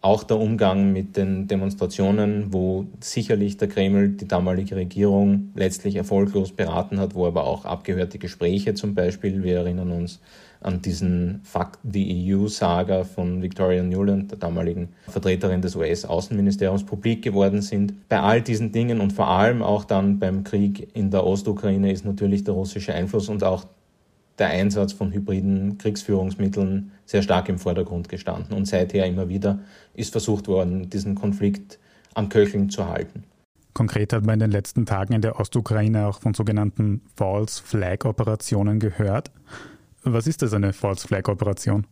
auch 0.01 0.23
der 0.23 0.37
Umgang 0.37 0.91
mit 0.91 1.15
den 1.15 1.47
Demonstrationen, 1.47 2.51
wo 2.51 2.87
sicherlich 2.99 3.57
der 3.57 3.67
Kreml 3.67 4.09
die 4.09 4.27
damalige 4.27 4.75
Regierung 4.75 5.51
letztlich 5.53 5.95
erfolglos 5.95 6.51
beraten 6.51 6.99
hat, 6.99 7.13
wo 7.13 7.27
aber 7.27 7.45
auch 7.45 7.65
abgehörte 7.65 8.17
Gespräche 8.17 8.73
zum 8.73 8.95
Beispiel, 8.95 9.43
wir 9.43 9.57
erinnern 9.57 9.91
uns 9.91 10.19
an 10.61 10.81
diesen 10.81 11.41
Fuck 11.43 11.79
the 11.83 12.33
EU-Saga 12.33 13.03
von 13.03 13.41
Victoria 13.41 13.83
Newland, 13.83 14.31
der 14.31 14.37
damaligen 14.37 14.89
Vertreterin 15.07 15.61
des 15.61 15.75
US-Außenministeriums, 15.75 16.85
publik 16.85 17.23
geworden 17.23 17.61
sind. 17.61 18.07
Bei 18.07 18.21
all 18.21 18.41
diesen 18.41 18.71
Dingen 18.71 19.01
und 19.01 19.11
vor 19.11 19.27
allem 19.27 19.61
auch 19.61 19.83
dann 19.83 20.19
beim 20.19 20.43
Krieg 20.43 20.95
in 20.95 21.09
der 21.09 21.25
Ostukraine 21.25 21.91
ist 21.91 22.05
natürlich 22.05 22.43
der 22.43 22.53
russische 22.53 22.93
Einfluss 22.93 23.27
und 23.27 23.43
auch 23.43 23.65
der 24.37 24.49
Einsatz 24.49 24.93
von 24.93 25.11
hybriden 25.11 25.77
Kriegsführungsmitteln 25.77 26.91
sehr 27.05 27.21
stark 27.21 27.49
im 27.49 27.59
Vordergrund 27.59 28.09
gestanden. 28.09 28.55
Und 28.55 28.65
seither 28.65 29.05
immer 29.05 29.29
wieder 29.29 29.59
ist 29.93 30.11
versucht 30.11 30.47
worden, 30.47 30.89
diesen 30.89 31.15
Konflikt 31.15 31.79
am 32.13 32.29
Köcheln 32.29 32.69
zu 32.69 32.87
halten. 32.87 33.23
Konkret 33.73 34.13
hat 34.13 34.25
man 34.25 34.33
in 34.33 34.39
den 34.41 34.51
letzten 34.51 34.85
Tagen 34.85 35.13
in 35.13 35.21
der 35.21 35.39
Ostukraine 35.39 36.07
auch 36.07 36.19
von 36.19 36.33
sogenannten 36.33 37.01
False 37.15 37.61
Flag 37.63 38.05
Operationen 38.05 38.79
gehört. 38.79 39.31
Was 40.03 40.27
ist 40.27 40.41
das 40.41 40.53
eine 40.53 40.73
False 40.73 41.07
Flag 41.07 41.27
Operation? 41.27 41.85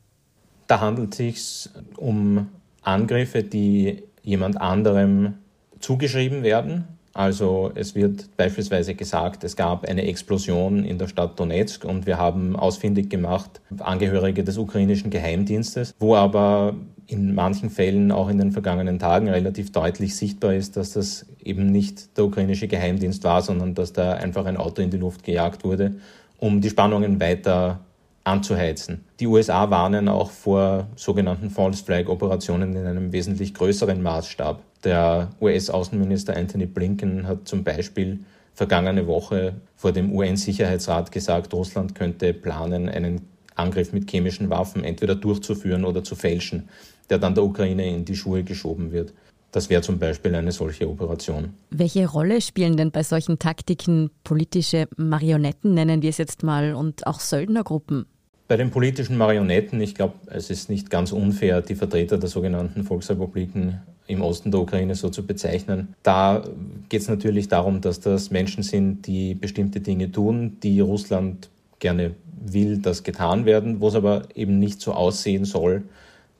Da 0.67 0.79
handelt 0.79 1.13
es 1.13 1.17
sich 1.17 1.69
um 1.97 2.47
Angriffe, 2.81 3.43
die 3.43 4.03
jemand 4.23 4.59
anderem 4.59 5.35
zugeschrieben 5.79 6.43
werden, 6.43 6.87
also 7.13 7.71
es 7.75 7.95
wird 7.95 8.37
beispielsweise 8.37 8.95
gesagt, 8.95 9.43
es 9.43 9.55
gab 9.55 9.85
eine 9.85 10.05
Explosion 10.05 10.85
in 10.85 10.97
der 10.97 11.07
Stadt 11.07 11.39
Donetsk 11.39 11.83
und 11.83 12.05
wir 12.05 12.17
haben 12.17 12.55
ausfindig 12.55 13.09
gemacht 13.09 13.61
Angehörige 13.79 14.43
des 14.43 14.57
ukrainischen 14.57 15.09
Geheimdienstes, 15.09 15.95
wo 15.99 16.15
aber 16.15 16.75
in 17.07 17.33
manchen 17.33 17.71
Fällen 17.71 18.11
auch 18.11 18.29
in 18.29 18.37
den 18.37 18.51
vergangenen 18.51 18.99
Tagen 18.99 19.27
relativ 19.27 19.71
deutlich 19.71 20.15
sichtbar 20.15 20.53
ist, 20.53 20.77
dass 20.77 20.93
das 20.93 21.25
eben 21.43 21.65
nicht 21.65 22.15
der 22.17 22.25
ukrainische 22.25 22.67
Geheimdienst 22.67 23.23
war, 23.23 23.41
sondern 23.41 23.73
dass 23.73 23.91
da 23.91 24.13
einfach 24.13 24.45
ein 24.45 24.57
Auto 24.57 24.81
in 24.81 24.91
die 24.91 24.97
Luft 24.97 25.23
gejagt 25.23 25.63
wurde, 25.63 25.95
um 26.37 26.61
die 26.61 26.69
Spannungen 26.69 27.19
weiter 27.19 27.79
anzuheizen. 28.29 29.03
Die 29.19 29.27
USA 29.27 29.69
warnen 29.69 30.07
auch 30.07 30.31
vor 30.31 30.87
sogenannten 30.95 31.49
False 31.49 31.83
Flag 31.83 32.07
Operationen 32.07 32.75
in 32.75 32.85
einem 32.85 33.11
wesentlich 33.11 33.53
größeren 33.53 34.01
Maßstab. 34.01 34.61
Der 34.83 35.29
US-Außenminister 35.41 36.35
Anthony 36.35 36.65
Blinken 36.65 37.27
hat 37.27 37.47
zum 37.47 37.63
Beispiel 37.63 38.19
vergangene 38.53 39.07
Woche 39.07 39.55
vor 39.75 39.91
dem 39.91 40.13
UN-Sicherheitsrat 40.13 41.11
gesagt, 41.11 41.53
Russland 41.53 41.95
könnte 41.95 42.33
planen, 42.33 42.89
einen 42.89 43.21
Angriff 43.55 43.93
mit 43.93 44.09
chemischen 44.09 44.49
Waffen 44.49 44.83
entweder 44.83 45.15
durchzuführen 45.15 45.85
oder 45.85 46.03
zu 46.03 46.15
fälschen, 46.15 46.69
der 47.09 47.19
dann 47.19 47.35
der 47.35 47.43
Ukraine 47.43 47.87
in 47.87 48.05
die 48.05 48.15
Schuhe 48.15 48.43
geschoben 48.43 48.91
wird. 48.91 49.13
Das 49.51 49.69
wäre 49.69 49.81
zum 49.81 49.97
Beispiel 49.97 50.35
eine 50.35 50.51
solche 50.51 50.87
Operation. 50.87 51.53
Welche 51.71 52.07
Rolle 52.07 52.39
spielen 52.39 52.77
denn 52.77 52.91
bei 52.91 53.01
solchen 53.01 53.39
Taktiken 53.39 54.11
politische 54.23 54.87
Marionetten, 54.95 55.73
nennen 55.73 56.01
wir 56.01 56.09
es 56.11 56.17
jetzt 56.17 56.43
mal, 56.43 56.75
und 56.75 57.07
auch 57.07 57.19
Söldnergruppen? 57.19 58.05
Bei 58.49 58.57
den 58.57 58.71
politischen 58.71 59.15
Marionetten, 59.15 59.79
ich 59.79 59.93
glaube, 59.93 60.15
es 60.25 60.49
ist 60.49 60.71
nicht 60.71 60.89
ganz 60.89 61.11
unfair, 61.11 61.61
die 61.61 61.75
Vertreter 61.75 62.17
der 62.17 62.29
sogenannten 62.29 62.83
Volksrepubliken 62.83 63.79
im 64.07 64.23
Osten 64.23 64.49
der 64.49 64.59
Ukraine 64.59 64.95
so 64.95 65.09
zu 65.09 65.23
bezeichnen. 65.23 65.93
Da 66.01 66.43
geht 66.89 67.01
es 67.01 67.07
natürlich 67.07 67.47
darum, 67.47 67.79
dass 67.79 67.99
das 67.99 68.31
Menschen 68.31 68.63
sind, 68.63 69.05
die 69.05 69.35
bestimmte 69.35 69.81
Dinge 69.81 70.11
tun, 70.11 70.57
die 70.63 70.79
Russland 70.79 71.47
gerne 71.77 72.15
will, 72.41 72.79
dass 72.79 73.03
getan 73.03 73.45
werden, 73.45 73.81
wo 73.81 73.89
es 73.89 73.93
aber 73.93 74.23
eben 74.33 74.57
nicht 74.57 74.81
so 74.81 74.93
aussehen 74.93 75.45
soll, 75.45 75.83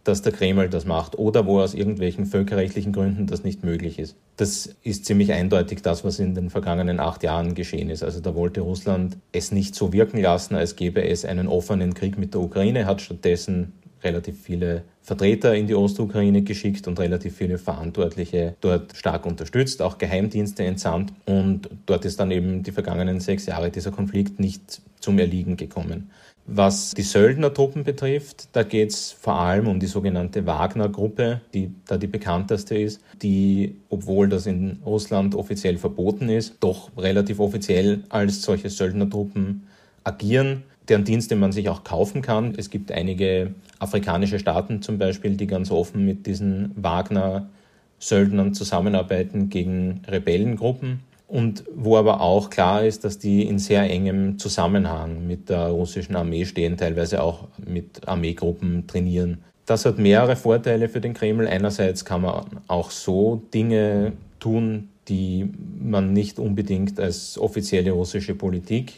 dass 0.09 0.23
der 0.23 0.31
Kreml 0.31 0.69
das 0.69 0.85
macht 0.85 1.17
oder 1.17 1.45
wo 1.45 1.59
aus 1.59 1.73
irgendwelchen 1.73 2.25
völkerrechtlichen 2.25 2.91
Gründen 2.91 3.27
das 3.27 3.43
nicht 3.43 3.63
möglich 3.63 3.99
ist. 3.99 4.15
Das 4.37 4.75
ist 4.83 5.05
ziemlich 5.05 5.31
eindeutig 5.31 5.81
das, 5.81 6.03
was 6.03 6.19
in 6.19 6.33
den 6.33 6.49
vergangenen 6.49 6.99
acht 6.99 7.23
Jahren 7.23 7.53
geschehen 7.53 7.89
ist. 7.89 8.03
Also 8.03 8.19
da 8.19 8.33
wollte 8.35 8.61
Russland 8.61 9.17
es 9.31 9.51
nicht 9.51 9.75
so 9.75 9.93
wirken 9.93 10.21
lassen, 10.21 10.55
als 10.55 10.75
gäbe 10.75 11.07
es 11.07 11.25
einen 11.25 11.47
offenen 11.47 11.93
Krieg 11.93 12.17
mit 12.17 12.33
der 12.33 12.41
Ukraine, 12.41 12.85
hat 12.87 13.01
stattdessen 13.01 13.73
relativ 14.03 14.41
viele 14.41 14.83
Vertreter 15.01 15.55
in 15.55 15.67
die 15.67 15.75
Ostukraine 15.75 16.41
geschickt 16.41 16.87
und 16.87 16.99
relativ 16.99 17.35
viele 17.35 17.57
Verantwortliche 17.57 18.55
dort 18.61 18.95
stark 18.95 19.25
unterstützt, 19.25 19.81
auch 19.81 19.97
Geheimdienste 19.97 20.63
entsandt. 20.63 21.13
Und 21.25 21.69
dort 21.85 22.05
ist 22.05 22.19
dann 22.19 22.31
eben 22.31 22.63
die 22.63 22.71
vergangenen 22.71 23.19
sechs 23.19 23.45
Jahre 23.45 23.69
dieser 23.69 23.91
Konflikt 23.91 24.39
nicht 24.39 24.81
zum 24.99 25.19
Erliegen 25.19 25.57
gekommen. 25.57 26.11
Was 26.51 26.96
die 26.96 27.03
Söldnertruppen 27.03 27.84
betrifft, 27.84 28.50
da 28.53 28.63
geht 28.63 28.89
es 28.89 29.12
vor 29.12 29.39
allem 29.39 29.68
um 29.68 29.79
die 29.79 29.86
sogenannte 29.86 30.48
Wagner-Gruppe, 30.48 31.41
die 31.53 31.72
da 31.86 31.98
die 31.98 32.08
bekannteste 32.08 32.75
ist, 32.75 33.01
die, 33.22 33.75
obwohl 33.89 34.29
das 34.29 34.48
in 34.48 34.79
Russland 34.84 35.36
offiziell 35.36 35.77
verboten 35.77 36.27
ist, 36.27 36.56
doch 36.60 36.89
relativ 36.98 37.39
offiziell 37.39 38.03
als 38.10 38.41
solche 38.41 38.72
Söldnertruppen 38.72 39.68
agieren, 40.03 40.63
deren 40.88 41.03
Dienste 41.03 41.36
man 41.36 41.51
sich 41.51 41.70
auch 41.70 41.84
kaufen 41.84 42.24
kann. 42.24 42.56
Es 42.58 42.72
gibt 42.72 42.91
einige 42.91 43.53
afrikanische 43.77 44.39
Staaten 44.39 44.82
zum 44.82 44.98
Beispiel, 44.98 45.38
die 45.38 45.46
ganz 45.46 45.70
offen 45.70 46.03
mit 46.03 46.25
diesen 46.25 46.72
Wagner-Söldnern 46.75 48.56
zusammenarbeiten 48.56 49.50
gegen 49.50 50.01
Rebellengruppen 50.08 51.01
und 51.29 51.63
wo 51.75 51.95
aber 51.95 52.21
auch 52.21 52.50
klar 52.50 52.83
ist, 52.83 53.05
dass 53.05 53.19
die 53.19 53.43
in 53.43 53.59
sehr 53.59 53.83
engem 53.83 54.39
Zusammenhang 54.39 55.27
mit 55.27 55.50
der 55.50 55.67
russischen 55.67 56.15
Armee 56.15 56.43
stehen, 56.43 56.75
teilweise 56.75 57.21
auch 57.21 57.48
mit 57.57 58.07
Armeegruppen 58.07 58.88
trainieren. 58.88 59.43
Das 59.67 59.86
hat 59.86 60.00
mehrere 60.00 60.36
Vorteile 60.36 60.89
für 60.89 61.00
den 61.00 61.13
Kreml. 61.13 61.48
Einerseits 61.48 62.03
kann 62.03 62.24
man 62.24 62.45
auch 62.67 62.89
so 62.89 63.43
Dinge 63.53 64.13
tun, 64.39 64.89
die 65.07 65.48
man 65.79 66.13
nicht 66.13 66.39
unbedingt 66.39 67.00
als 67.00 67.38
offizielle 67.38 67.91
russische 67.91 68.33
Politik 68.33 68.93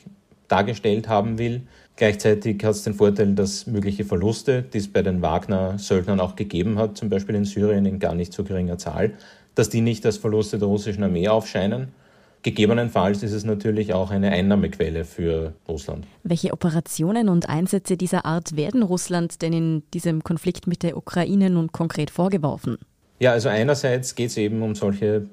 dargestellt 0.48 1.10
haben 1.10 1.38
will. 1.38 1.64
Gleichzeitig 1.98 2.64
hat 2.64 2.72
es 2.72 2.84
den 2.84 2.94
Vorteil, 2.94 3.36
dass 3.36 3.68
mögliche 3.68 4.06
Verluste, 4.06 4.62
die 4.62 4.78
es 4.78 4.88
bei 4.88 5.02
den 5.02 5.22
Wagner-Söldnern 5.22 6.22
auch 6.22 6.38
gegeben 6.38 6.80
hat, 6.80 6.98
zum 6.98 7.10
Beispiel 7.10 7.36
in 7.36 7.44
Syrien 7.44 7.86
in 7.86 8.00
gar 8.00 8.16
nicht 8.16 8.32
so 8.32 8.46
geringer 8.46 8.78
Zahl, 8.78 9.12
dass 9.54 9.68
die 9.68 9.82
nicht 9.82 10.06
als 10.06 10.16
Verluste 10.16 10.58
der 10.58 10.70
russischen 10.70 11.04
Armee 11.04 11.28
aufscheinen 11.28 11.90
Gegebenenfalls 12.44 13.22
ist 13.22 13.34
es 13.34 13.44
natürlich 13.44 13.94
auch 13.94 14.10
eine 14.10 14.32
Einnahmequelle 14.32 15.06
für 15.06 15.54
Russland. 15.68 16.08
Welche 16.24 16.54
Operationen 16.54 17.30
und 17.30 17.50
Einsätze 17.50 17.98
dieser 17.98 18.26
Art 18.26 18.56
werden 18.56 18.82
Russland 18.82 19.42
denn 19.42 19.54
in 19.54 19.84
diesem 19.94 20.24
Konflikt 20.24 20.66
mit 20.66 20.82
der 20.82 20.98
Ukraine 20.98 21.50
nun 21.52 21.72
konkret 21.72 22.10
vorgeworfen? 22.10 22.78
Ja, 23.20 23.32
also 23.34 23.50
einerseits 23.50 24.16
geht 24.16 24.32
es 24.32 24.38
eben 24.38 24.64
um 24.64 24.74
solche 24.74 25.28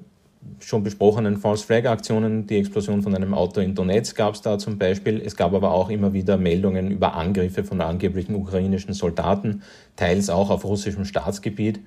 schon 0.59 0.83
besprochenen 0.83 1.37
False 1.37 1.65
Flag 1.65 1.85
Aktionen. 1.85 2.47
Die 2.47 2.57
Explosion 2.57 3.01
von 3.01 3.15
einem 3.15 3.33
Auto 3.33 3.59
in 3.59 3.75
Donetsk 3.75 4.15
gab 4.15 4.35
es 4.35 4.41
da 4.41 4.57
zum 4.57 4.77
Beispiel. 4.77 5.21
Es 5.23 5.35
gab 5.35 5.53
aber 5.53 5.71
auch 5.71 5.89
immer 5.89 6.13
wieder 6.13 6.37
Meldungen 6.37 6.91
über 6.91 7.15
Angriffe 7.15 7.63
von 7.63 7.81
angeblichen 7.81 8.35
ukrainischen 8.35 8.93
Soldaten, 8.93 9.63
teils 9.95 10.29
auch 10.29 10.49
auf 10.49 10.63
russischem 10.63 11.05
Staatsgebiet, 11.05 11.79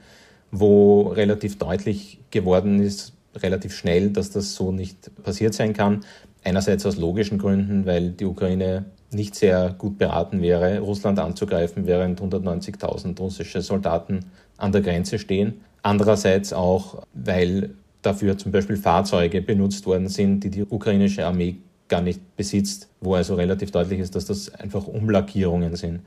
wo 0.50 1.02
relativ 1.08 1.58
deutlich 1.58 2.18
geworden 2.30 2.82
ist, 2.82 3.14
relativ 3.36 3.74
schnell, 3.74 4.10
dass 4.10 4.30
das 4.30 4.54
so 4.54 4.72
nicht 4.72 5.10
passiert 5.22 5.54
sein 5.54 5.72
kann. 5.72 6.00
Einerseits 6.44 6.84
aus 6.86 6.96
logischen 6.96 7.38
Gründen, 7.38 7.86
weil 7.86 8.10
die 8.10 8.24
Ukraine 8.24 8.86
nicht 9.12 9.34
sehr 9.34 9.74
gut 9.76 9.98
beraten 9.98 10.42
wäre, 10.42 10.80
Russland 10.80 11.18
anzugreifen, 11.18 11.86
während 11.86 12.20
190.000 12.20 13.18
russische 13.18 13.62
Soldaten 13.62 14.26
an 14.56 14.72
der 14.72 14.80
Grenze 14.80 15.18
stehen. 15.18 15.60
Andererseits 15.82 16.52
auch, 16.52 17.02
weil 17.12 17.74
dafür 18.02 18.38
zum 18.38 18.52
Beispiel 18.52 18.76
Fahrzeuge 18.76 19.42
benutzt 19.42 19.86
worden 19.86 20.08
sind, 20.08 20.40
die 20.40 20.50
die 20.50 20.64
ukrainische 20.64 21.26
Armee 21.26 21.56
gar 21.88 22.00
nicht 22.00 22.36
besitzt, 22.36 22.88
wo 23.00 23.14
also 23.14 23.34
relativ 23.34 23.70
deutlich 23.70 24.00
ist, 24.00 24.14
dass 24.14 24.24
das 24.24 24.52
einfach 24.54 24.86
Umlackierungen 24.86 25.76
sind. 25.76 26.00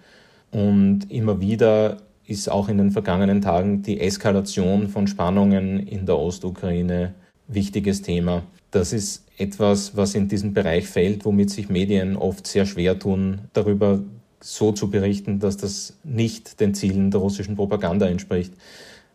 Und 0.51 1.11
immer 1.11 1.39
wieder 1.41 1.97
ist 2.27 2.49
auch 2.49 2.69
in 2.69 2.77
den 2.77 2.91
vergangenen 2.91 3.41
Tagen 3.41 3.81
die 3.81 3.99
Eskalation 3.99 4.87
von 4.87 5.07
Spannungen 5.07 5.79
in 5.79 6.05
der 6.05 6.17
Ostukraine 6.17 7.13
wichtiges 7.47 8.01
Thema. 8.01 8.43
Das 8.71 8.93
ist 8.93 9.25
etwas, 9.37 9.95
was 9.95 10.15
in 10.15 10.27
diesen 10.27 10.53
Bereich 10.53 10.87
fällt, 10.87 11.25
womit 11.25 11.49
sich 11.49 11.69
Medien 11.69 12.15
oft 12.15 12.47
sehr 12.47 12.65
schwer 12.65 12.97
tun, 12.97 13.41
darüber 13.53 14.01
so 14.41 14.71
zu 14.71 14.89
berichten, 14.89 15.39
dass 15.39 15.57
das 15.57 15.97
nicht 16.03 16.59
den 16.59 16.73
Zielen 16.73 17.11
der 17.11 17.21
russischen 17.21 17.55
Propaganda 17.55 18.07
entspricht. 18.07 18.53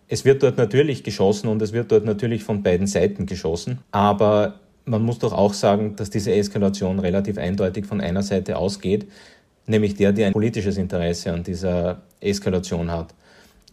Es 0.08 0.24
wird 0.24 0.42
dort 0.42 0.56
natürlich 0.56 1.04
geschossen 1.04 1.48
und 1.48 1.62
es 1.62 1.72
wird 1.72 1.92
dort 1.92 2.04
natürlich 2.04 2.42
von 2.42 2.62
beiden 2.62 2.86
Seiten 2.86 3.26
geschossen, 3.26 3.78
aber 3.92 4.60
man 4.84 5.02
muss 5.02 5.20
doch 5.20 5.32
auch 5.32 5.54
sagen, 5.54 5.94
dass 5.96 6.10
diese 6.10 6.32
Eskalation 6.32 6.98
relativ 6.98 7.38
eindeutig 7.38 7.86
von 7.86 8.00
einer 8.00 8.22
Seite 8.22 8.56
ausgeht, 8.56 9.06
nämlich 9.66 9.94
der, 9.94 10.12
der 10.12 10.26
ein 10.26 10.32
politisches 10.32 10.78
Interesse 10.78 11.32
an 11.32 11.44
dieser 11.44 12.02
Eskalation 12.20 12.90
hat. 12.90 13.14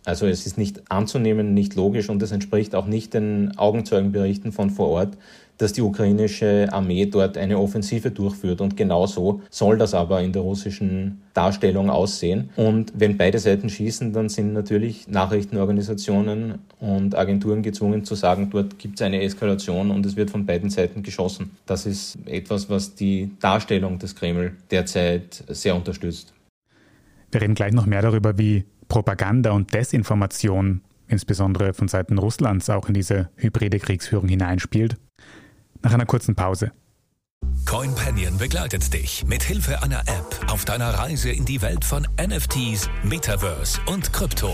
Also 0.07 0.25
es 0.25 0.45
ist 0.45 0.57
nicht 0.57 0.89
anzunehmen, 0.89 1.53
nicht 1.53 1.75
logisch 1.75 2.09
und 2.09 2.23
es 2.23 2.31
entspricht 2.31 2.75
auch 2.75 2.85
nicht 2.85 3.13
den 3.13 3.57
Augenzeugenberichten 3.57 4.53
von 4.53 4.69
vor 4.69 4.87
Ort, 4.87 5.17
dass 5.57 5.73
die 5.73 5.81
ukrainische 5.81 6.69
Armee 6.71 7.05
dort 7.07 7.37
eine 7.37 7.59
Offensive 7.59 8.11
durchführt. 8.11 8.61
Und 8.61 8.77
genau 8.77 9.05
so 9.07 9.41
soll 9.49 9.77
das 9.77 9.93
aber 9.93 10.21
in 10.21 10.31
der 10.31 10.43
russischen 10.43 11.23
Darstellung 11.33 11.89
aussehen. 11.89 12.51
Und 12.55 12.93
wenn 12.95 13.17
beide 13.17 13.39
Seiten 13.39 13.69
schießen, 13.69 14.13
dann 14.13 14.29
sind 14.29 14.53
natürlich 14.53 15.07
Nachrichtenorganisationen 15.07 16.59
und 16.79 17.15
Agenturen 17.15 17.63
gezwungen 17.63 18.05
zu 18.05 18.15
sagen, 18.15 18.49
dort 18.51 18.79
gibt 18.79 18.99
es 18.99 19.05
eine 19.05 19.21
Eskalation 19.21 19.91
und 19.91 20.05
es 20.05 20.15
wird 20.15 20.29
von 20.29 20.45
beiden 20.45 20.69
Seiten 20.69 21.03
geschossen. 21.03 21.51
Das 21.65 21.85
ist 21.85 22.17
etwas, 22.25 22.69
was 22.69 22.95
die 22.95 23.31
Darstellung 23.41 23.99
des 23.99 24.15
Kreml 24.15 24.53
derzeit 24.71 25.43
sehr 25.49 25.75
unterstützt. 25.75 26.33
Wir 27.31 27.41
reden 27.41 27.55
gleich 27.55 27.73
noch 27.73 27.85
mehr 27.85 28.01
darüber, 28.01 28.37
wie 28.37 28.65
Propaganda 28.87 29.51
und 29.51 29.73
Desinformation, 29.73 30.81
insbesondere 31.07 31.73
von 31.73 31.87
Seiten 31.87 32.17
Russlands, 32.17 32.69
auch 32.69 32.87
in 32.87 32.93
diese 32.93 33.29
hybride 33.35 33.79
Kriegsführung 33.79 34.27
hineinspielt. 34.27 34.97
Nach 35.81 35.93
einer 35.93 36.05
kurzen 36.05 36.35
Pause. 36.35 36.71
CoinPanion 37.65 38.37
begleitet 38.37 38.93
dich 38.93 39.25
mit 39.25 39.43
Hilfe 39.43 39.83
einer 39.83 39.99
App 40.01 40.39
auf 40.49 40.65
deiner 40.65 40.89
Reise 40.89 41.29
in 41.29 41.45
die 41.45 41.61
Welt 41.61 41.83
von 41.83 42.07
NFTs, 42.19 42.89
Metaverse 43.03 43.79
und 43.87 44.11
Krypto. 44.13 44.53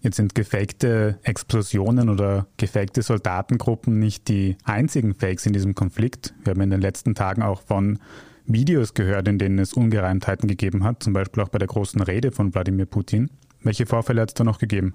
Jetzt 0.00 0.16
sind 0.16 0.34
gefakte 0.34 1.18
Explosionen 1.24 2.08
oder 2.08 2.46
gefakte 2.56 3.02
Soldatengruppen 3.02 3.98
nicht 3.98 4.28
die 4.28 4.56
einzigen 4.62 5.14
Fakes 5.14 5.44
in 5.44 5.52
diesem 5.52 5.74
Konflikt. 5.74 6.34
Wir 6.44 6.52
haben 6.52 6.60
in 6.60 6.70
den 6.70 6.80
letzten 6.80 7.16
Tagen 7.16 7.42
auch 7.42 7.62
von 7.62 7.98
Videos 8.46 8.94
gehört, 8.94 9.26
in 9.26 9.38
denen 9.38 9.58
es 9.58 9.72
Ungereimtheiten 9.72 10.48
gegeben 10.48 10.84
hat, 10.84 11.02
zum 11.02 11.12
Beispiel 11.12 11.42
auch 11.42 11.48
bei 11.48 11.58
der 11.58 11.66
großen 11.66 12.00
Rede 12.00 12.30
von 12.30 12.54
Wladimir 12.54 12.86
Putin. 12.86 13.28
Welche 13.62 13.86
Vorfälle 13.86 14.20
hat 14.22 14.30
es 14.30 14.34
da 14.34 14.44
noch 14.44 14.60
gegeben? 14.60 14.94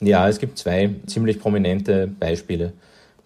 Ja, 0.00 0.28
es 0.28 0.40
gibt 0.40 0.58
zwei 0.58 0.90
ziemlich 1.06 1.38
prominente 1.38 2.08
Beispiele. 2.08 2.72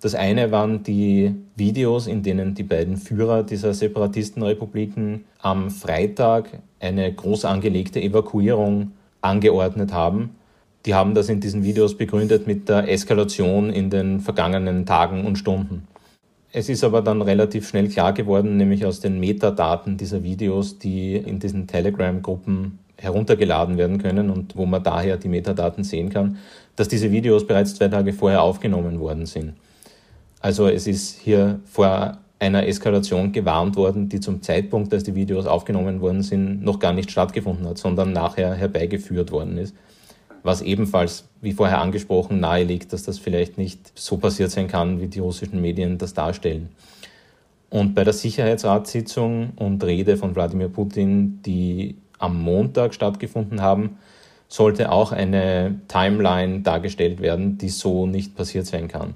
Das 0.01 0.15
eine 0.15 0.53
waren 0.53 0.83
die 0.83 1.35
Videos, 1.57 2.07
in 2.07 2.23
denen 2.23 2.55
die 2.55 2.63
beiden 2.63 2.99
Führer 2.99 3.43
dieser 3.43 3.73
Separatistenrepubliken 3.73 5.25
am 5.41 5.71
Freitag 5.71 6.51
eine 6.79 7.13
groß 7.13 7.47
angelegte 7.47 8.01
Evakuierung 8.01 8.93
angeordnet 9.23 9.93
haben 9.93 10.38
die 10.89 10.95
haben 10.95 11.15
das 11.15 11.29
in 11.29 11.41
diesen 11.41 11.65
Videos 11.65 11.99
begründet 11.99 12.47
mit 12.47 12.71
der 12.71 12.91
Eskalation 12.91 13.69
in 13.69 13.91
den 13.91 14.21
vergangenen 14.21 14.87
Tagen 14.87 15.27
und 15.27 15.37
Stunden. 15.37 15.87
Es 16.51 16.71
ist 16.71 16.83
aber 16.83 17.03
dann 17.03 17.21
relativ 17.21 17.69
schnell 17.69 17.89
klar 17.89 18.15
geworden, 18.15 18.57
nämlich 18.57 18.87
aus 18.87 19.01
den 19.01 19.21
Metadaten 19.21 19.99
dieser 19.99 20.23
Videos, 20.23 20.79
die 20.79 21.15
in 21.17 21.41
diesen 21.41 21.67
Telegram-Gruppen 21.67 22.79
heruntergeladen 22.97 23.77
werden 23.77 23.99
können 23.99 24.31
und 24.31 24.57
wo 24.57 24.65
man 24.65 24.83
daher 24.83 25.19
die 25.19 25.29
Metadaten 25.29 25.85
sehen 25.85 26.09
kann, 26.09 26.39
dass 26.75 26.89
diese 26.89 27.13
Videos 27.13 27.47
bereits 27.47 27.75
zwei 27.75 27.89
Tage 27.89 28.15
vorher 28.15 28.41
aufgenommen 28.41 28.99
worden 28.99 29.27
sind. 29.27 29.53
Also 30.41 30.69
es 30.69 30.87
ist 30.87 31.21
hier 31.21 31.61
vor 31.67 32.17
einer 32.39 32.67
Eskalation 32.67 33.33
gewarnt 33.33 33.77
worden, 33.77 34.09
die 34.09 34.21
zum 34.21 34.41
Zeitpunkt, 34.41 34.95
als 34.95 35.05
die 35.05 35.15
Videos 35.15 35.45
aufgenommen 35.45 36.01
worden 36.01 36.23
sind, 36.23 36.63
noch 36.63 36.79
gar 36.79 36.95
nicht 36.95 37.11
stattgefunden 37.11 37.67
hat, 37.67 37.77
sondern 37.77 38.15
nachher 38.15 38.55
herbeigeführt 38.55 39.33
worden 39.33 39.59
ist 39.59 39.75
was 40.49 40.63
ebenfalls, 40.63 41.29
wie 41.43 41.53
vorher 41.53 41.79
angesprochen, 41.79 42.41
naheliegt, 42.41 42.95
dass 42.95 43.03
das 43.03 43.19
vielleicht 43.19 43.59
nicht 43.59 43.93
so 43.95 44.17
passiert 44.17 44.51
sein 44.51 44.67
kann, 44.67 44.99
wie 44.99 45.07
die 45.07 45.19
russischen 45.19 45.61
Medien 45.61 45.99
das 45.99 46.15
darstellen. 46.15 46.71
Und 47.69 47.95
bei 47.95 48.03
der 48.03 48.15
Sicherheitsratssitzung 48.15 49.51
und 49.57 49.85
Rede 49.85 50.17
von 50.17 50.35
Wladimir 50.35 50.69
Putin, 50.69 51.43
die 51.45 51.97
am 52.19 52.43
Montag 52.43 52.95
stattgefunden 52.95 53.61
haben, 53.61 53.99
sollte 54.49 54.91
auch 54.91 55.13
eine 55.13 55.83
Timeline 55.87 56.61
dargestellt 56.61 57.21
werden, 57.21 57.59
die 57.59 57.69
so 57.69 58.07
nicht 58.07 58.35
passiert 58.35 58.65
sein 58.65 58.89
kann. 58.89 59.15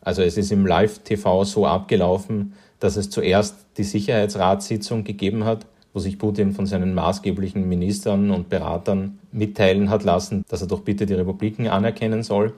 Also 0.00 0.22
es 0.22 0.36
ist 0.36 0.50
im 0.50 0.66
Live-TV 0.66 1.44
so 1.44 1.64
abgelaufen, 1.64 2.54
dass 2.80 2.96
es 2.96 3.08
zuerst 3.08 3.54
die 3.76 3.84
Sicherheitsratssitzung 3.84 5.04
gegeben 5.04 5.44
hat, 5.44 5.64
wo 5.92 6.00
sich 6.00 6.18
Putin 6.18 6.52
von 6.52 6.66
seinen 6.66 6.94
maßgeblichen 6.94 7.68
Ministern 7.68 8.30
und 8.30 8.48
Beratern 8.48 9.18
mitteilen 9.30 9.90
hat 9.90 10.04
lassen, 10.04 10.44
dass 10.48 10.62
er 10.62 10.68
doch 10.68 10.80
bitte 10.80 11.06
die 11.06 11.14
Republiken 11.14 11.68
anerkennen 11.68 12.22
soll. 12.22 12.54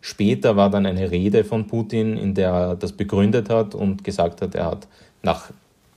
Später 0.00 0.56
war 0.56 0.70
dann 0.70 0.84
eine 0.84 1.10
Rede 1.10 1.44
von 1.44 1.66
Putin, 1.66 2.16
in 2.16 2.34
der 2.34 2.50
er 2.50 2.76
das 2.76 2.92
begründet 2.92 3.48
hat 3.48 3.74
und 3.74 4.04
gesagt 4.04 4.42
hat, 4.42 4.54
er 4.54 4.66
hat 4.66 4.88
nach 5.22 5.50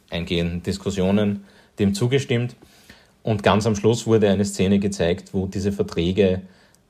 eingehenden 0.09 0.63
Diskussionen 0.63 1.43
dem 1.79 1.93
zugestimmt. 1.93 2.55
Und 3.23 3.43
ganz 3.43 3.67
am 3.67 3.75
Schluss 3.75 4.07
wurde 4.07 4.29
eine 4.29 4.45
Szene 4.45 4.79
gezeigt, 4.79 5.33
wo 5.33 5.47
diese 5.47 5.71
Verträge 5.71 6.43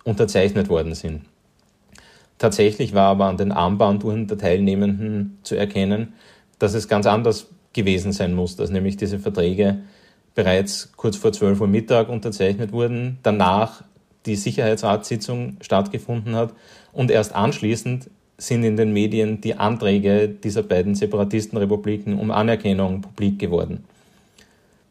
unterzeichnet 0.04 0.70
worden 0.70 0.94
sind. 0.94 1.22
Tatsächlich 2.38 2.94
war 2.94 3.08
aber 3.08 3.26
an 3.26 3.38
den 3.38 3.52
Armbanduhren 3.52 4.28
der 4.28 4.38
Teilnehmenden 4.38 5.40
zu 5.42 5.56
erkennen, 5.56 6.14
dass 6.60 6.76
es 6.76 6.88
ganz 6.88 7.08
anders 7.08 7.48
gewesen 7.78 8.12
sein 8.12 8.34
muss, 8.34 8.58
dass 8.58 8.72
nämlich 8.72 8.98
diese 8.98 9.20
Verträge 9.20 9.84
bereits 10.36 10.92
kurz 10.98 11.16
vor 11.16 11.32
12 11.32 11.62
Uhr 11.62 11.68
Mittag 11.68 12.10
unterzeichnet 12.10 12.74
wurden, 12.74 13.20
danach 13.24 13.84
die 14.26 14.36
Sicherheitsratssitzung 14.36 15.58
stattgefunden 15.62 16.36
hat 16.36 16.54
und 16.92 17.12
erst 17.12 17.34
anschließend 17.34 18.10
sind 18.38 18.64
in 18.64 18.76
den 18.76 18.92
Medien 18.92 19.42
die 19.42 19.56
Anträge 19.56 20.28
dieser 20.28 20.64
beiden 20.64 20.96
Separatistenrepubliken 20.96 22.20
um 22.20 22.32
Anerkennung 22.32 23.02
publik 23.02 23.40
geworden. 23.40 23.86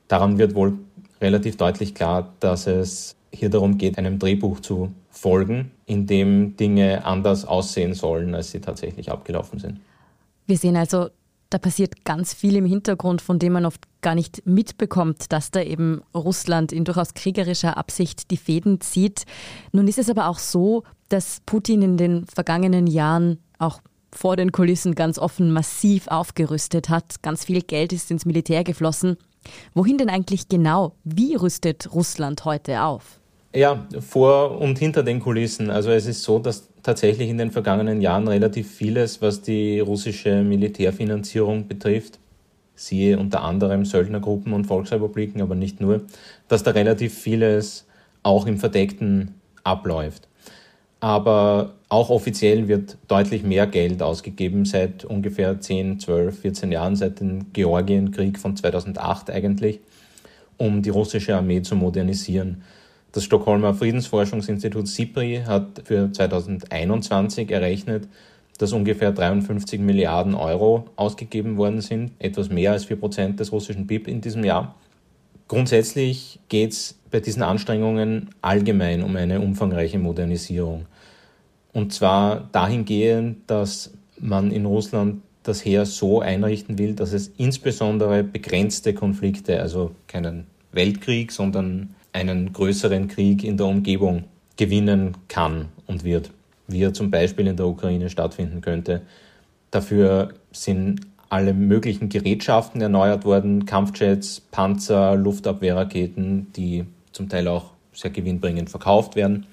Daran 0.09 0.38
wird 0.38 0.55
wohl 0.55 0.79
relativ 1.20 1.57
deutlich 1.57 1.94
klar, 1.94 2.33
dass 2.40 2.66
es 2.66 3.16
hier 3.33 3.51
darum 3.51 3.79
geht, 3.79 3.99
einem 3.99 4.18
Drehbuch 4.18 4.61
zu 4.61 4.92
folgen, 5.11 5.72
in 5.87 6.07
dem 6.07 6.57
Dinge 6.57 7.05
anders 7.05 7.44
aussehen 7.44 7.94
sollen, 7.94 8.35
als 8.35 8.51
sie 8.51 8.61
tatsächlich 8.61 9.11
abgelaufen 9.11 9.59
sind. 9.59 9.81
Wir 10.46 10.57
sehen 10.57 10.77
also, 10.77 11.11
da 11.57 11.61
passiert 11.61 12.05
ganz 12.05 12.35
viel 12.35 12.55
im 12.57 12.66
Hintergrund, 12.66 13.23
von 13.23 13.38
dem 13.38 13.55
man 13.55 13.64
oft 13.64 13.81
gar 14.03 14.14
nicht 14.14 14.45
mitbekommt, 14.45 15.33
dass 15.33 15.51
da 15.51 15.62
eben 15.62 16.03
Russland 16.14 16.71
in 16.71 16.85
durchaus 16.85 17.14
kriegerischer 17.14 17.79
Absicht 17.79 18.31
die 18.31 18.37
Fäden 18.37 18.83
zieht. 18.83 19.25
Nun 19.73 19.88
ist 19.88 19.99
es 19.99 20.11
aber 20.11 20.29
auch 20.29 20.38
so, 20.38 20.83
dass 21.09 21.40
Putin 21.47 21.81
in 21.81 21.97
den 21.97 22.27
vergangenen 22.27 22.87
Jahren 22.87 23.38
auch 23.59 23.81
vor 24.12 24.37
den 24.37 24.53
Kulissen 24.53 24.95
ganz 24.95 25.19
offen 25.19 25.51
massiv 25.51 26.09
aufgerüstet 26.09 26.90
hat. 26.90 27.23
Ganz 27.23 27.47
viel 27.47 27.62
Geld 27.62 27.95
ist 27.95 28.11
ins 28.11 28.27
Militär 28.27 28.62
geflossen. 28.62 29.16
Wohin 29.73 29.97
denn 29.97 30.11
eigentlich 30.11 30.51
genau? 30.51 30.92
Wie 31.05 31.37
rüstet 31.37 31.90
Russland 31.95 32.45
heute 32.45 32.83
auf? 32.83 33.19
Ja, 33.55 33.87
vor 34.01 34.61
und 34.61 34.79
hinter 34.79 35.03
den 35.03 35.21
Kulissen. 35.21 35.71
Also 35.71 35.88
es 35.88 36.05
ist 36.05 36.23
so, 36.23 36.38
dass 36.38 36.69
tatsächlich 36.87 37.29
in 37.29 37.37
den 37.37 37.51
vergangenen 37.51 38.01
Jahren 38.01 38.29
relativ 38.29 38.70
vieles, 38.70 39.20
was 39.20 39.42
die 39.42 39.81
russische 39.81 40.44
Militärfinanzierung 40.44 41.66
betrifft, 41.66 42.20
siehe 42.77 43.18
unter 43.18 43.42
anderem 43.42 43.85
Söldnergruppen 43.85 44.53
und 44.53 44.66
Volksrepubliken, 44.66 45.42
aber 45.42 45.57
nicht 45.57 45.81
nur, 45.81 46.03
dass 46.46 46.62
da 46.62 46.70
relativ 46.70 47.12
vieles 47.12 47.87
auch 48.22 48.46
im 48.46 48.59
Verdeckten 48.59 49.35
abläuft. 49.64 50.29
Aber 51.01 51.75
auch 51.88 52.09
offiziell 52.09 52.68
wird 52.68 52.99
deutlich 53.09 53.42
mehr 53.42 53.66
Geld 53.66 54.01
ausgegeben 54.01 54.64
seit 54.64 55.05
ungefähr 55.05 55.61
10, 55.61 55.99
12, 55.99 56.38
14 56.38 56.70
Jahren, 56.72 56.94
seit 56.94 57.18
dem 57.18 57.53
Georgienkrieg 57.53 58.38
von 58.38 58.57
2008 58.57 59.31
eigentlich, 59.31 59.81
um 60.57 60.83
die 60.83 60.90
russische 60.90 61.37
Armee 61.37 61.62
zu 61.62 61.75
modernisieren. 61.75 62.62
Das 63.16 63.24
Stockholmer 63.24 63.72
Friedensforschungsinstitut 63.72 64.87
SIPRI 64.87 65.44
hat 65.46 65.81
für 65.85 66.12
2021 66.12 67.50
errechnet, 67.50 68.09
dass 68.59 68.74
ungefähr 68.74 69.11
53 69.11 69.81
Milliarden 69.81 70.35
Euro 70.35 70.90
ausgegeben 70.96 71.57
worden 71.57 71.81
sind, 71.81 72.11
etwas 72.18 72.50
mehr 72.50 72.72
als 72.72 72.85
4 72.85 73.00
Prozent 73.00 73.40
des 73.40 73.52
russischen 73.52 73.87
BIP 73.87 74.07
in 74.07 74.20
diesem 74.20 74.44
Jahr. 74.44 74.74
Grundsätzlich 75.48 76.40
geht 76.50 76.72
es 76.72 76.98
bei 77.11 77.20
diesen 77.20 77.42
Anstrengungen 77.42 78.29
allgemein 78.42 79.02
um 79.02 79.16
eine 79.16 79.40
umfangreiche 79.40 79.98
Modernisierung. 79.98 80.85
Und 81.72 81.94
zwar 81.94 82.50
dahingehend, 82.52 83.50
dass 83.50 83.94
man 84.20 84.50
in 84.50 84.66
Russland 84.66 85.22
das 85.42 85.64
Heer 85.64 85.87
so 85.87 86.20
einrichten 86.20 86.76
will, 86.76 86.92
dass 86.92 87.14
es 87.14 87.29
insbesondere 87.38 88.22
begrenzte 88.24 88.92
Konflikte, 88.92 89.59
also 89.62 89.92
keinen 90.07 90.46
Weltkrieg, 90.72 91.33
sondern 91.33 91.94
einen 92.16 92.55
größeren 92.55 93.09
Krieg 93.09 93.44
in 93.44 93.59
der 93.59 93.66
Umgebung 93.66 94.24
gewinnen 94.57 95.18
kann 95.29 95.68
und 95.87 96.02
wird, 96.02 96.31
wie 96.66 96.83
er 96.83 96.94
zum 96.94 97.11
Beispiel 97.11 97.46
in 97.46 97.57
der 97.57 97.66
Ukraine 97.66 98.09
stattfinden 98.09 98.62
könnte. 98.62 99.02
Dafür 99.70 100.33
sind 100.50 101.02
alle 101.29 101.52
möglichen 101.52 102.09
Gerätschaften 102.09 102.81
erneuert 102.81 103.26
worden, 103.26 103.66
Kampfjets, 103.66 104.40
Panzer, 104.40 105.14
Luftabwehrraketen, 105.14 106.50
die 106.55 106.87
zum 107.12 107.29
Teil 107.29 107.48
auch 107.48 107.72
sehr 107.92 108.11
gewinnbringend 108.11 108.70
verkauft 108.70 109.14
werden. 109.14 109.44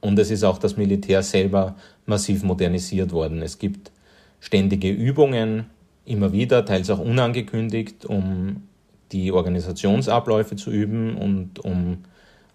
Und 0.00 0.16
es 0.20 0.30
ist 0.30 0.44
auch 0.44 0.58
das 0.58 0.76
Militär 0.76 1.24
selber 1.24 1.74
massiv 2.06 2.44
modernisiert 2.44 3.10
worden. 3.10 3.42
Es 3.42 3.58
gibt 3.58 3.90
ständige 4.38 4.90
Übungen, 4.90 5.66
immer 6.04 6.30
wieder, 6.30 6.64
teils 6.64 6.88
auch 6.88 7.00
unangekündigt, 7.00 8.04
um 8.04 8.67
die 9.12 9.32
Organisationsabläufe 9.32 10.56
zu 10.56 10.70
üben 10.70 11.16
und 11.16 11.58
um 11.64 11.98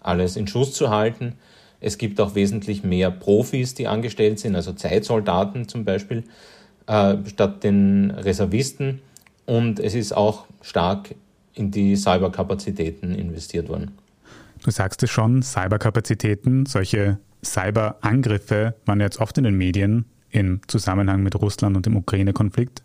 alles 0.00 0.36
in 0.36 0.46
Schuss 0.46 0.72
zu 0.72 0.90
halten. 0.90 1.34
Es 1.80 1.98
gibt 1.98 2.20
auch 2.20 2.34
wesentlich 2.34 2.84
mehr 2.84 3.10
Profis, 3.10 3.74
die 3.74 3.88
angestellt 3.88 4.38
sind, 4.38 4.54
also 4.56 4.72
Zeitsoldaten 4.72 5.68
zum 5.68 5.84
Beispiel, 5.84 6.24
äh, 6.86 7.16
statt 7.26 7.64
den 7.64 8.10
Reservisten. 8.10 9.00
Und 9.46 9.80
es 9.80 9.94
ist 9.94 10.16
auch 10.16 10.46
stark 10.62 11.14
in 11.52 11.70
die 11.70 11.96
Cyberkapazitäten 11.96 13.14
investiert 13.14 13.68
worden. 13.68 13.92
Du 14.62 14.70
sagst 14.70 15.02
es 15.02 15.10
schon, 15.10 15.42
Cyberkapazitäten, 15.42 16.66
solche 16.66 17.18
Cyberangriffe 17.44 18.74
waren 18.86 19.00
jetzt 19.00 19.20
oft 19.20 19.36
in 19.36 19.44
den 19.44 19.56
Medien 19.56 20.06
im 20.30 20.60
Zusammenhang 20.66 21.22
mit 21.22 21.40
Russland 21.40 21.76
und 21.76 21.86
dem 21.86 21.96
Ukraine-Konflikt. 21.96 22.82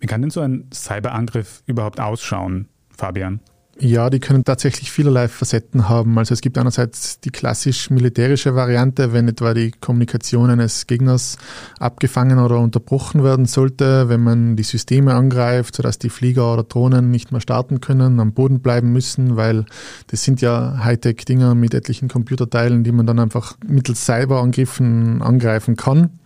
Wie 0.00 0.06
kann 0.06 0.22
denn 0.22 0.30
so 0.30 0.40
ein 0.40 0.64
Cyberangriff 0.72 1.62
überhaupt 1.66 2.00
ausschauen, 2.00 2.68
Fabian? 3.00 3.40
Ja, 3.82 4.10
die 4.10 4.20
können 4.20 4.44
tatsächlich 4.44 4.90
vielerlei 4.90 5.26
Facetten 5.26 5.88
haben. 5.88 6.18
Also 6.18 6.34
es 6.34 6.42
gibt 6.42 6.58
einerseits 6.58 7.18
die 7.20 7.30
klassisch 7.30 7.88
militärische 7.88 8.54
Variante, 8.54 9.14
wenn 9.14 9.26
etwa 9.26 9.54
die 9.54 9.70
Kommunikation 9.70 10.50
eines 10.50 10.86
Gegners 10.86 11.38
abgefangen 11.78 12.38
oder 12.40 12.58
unterbrochen 12.58 13.24
werden 13.24 13.46
sollte, 13.46 14.10
wenn 14.10 14.22
man 14.22 14.56
die 14.56 14.64
Systeme 14.64 15.14
angreift, 15.14 15.76
sodass 15.76 15.98
die 15.98 16.10
Flieger 16.10 16.52
oder 16.52 16.64
Drohnen 16.64 17.10
nicht 17.10 17.32
mehr 17.32 17.40
starten 17.40 17.80
können, 17.80 18.20
am 18.20 18.34
Boden 18.34 18.60
bleiben 18.60 18.92
müssen, 18.92 19.36
weil 19.36 19.64
das 20.08 20.24
sind 20.24 20.42
ja 20.42 20.84
Hightech-Dinger 20.84 21.54
mit 21.54 21.72
etlichen 21.72 22.08
Computerteilen, 22.08 22.84
die 22.84 22.92
man 22.92 23.06
dann 23.06 23.18
einfach 23.18 23.56
mittels 23.66 24.04
Cyberangriffen 24.04 25.22
angreifen 25.22 25.76
kann. 25.76 26.19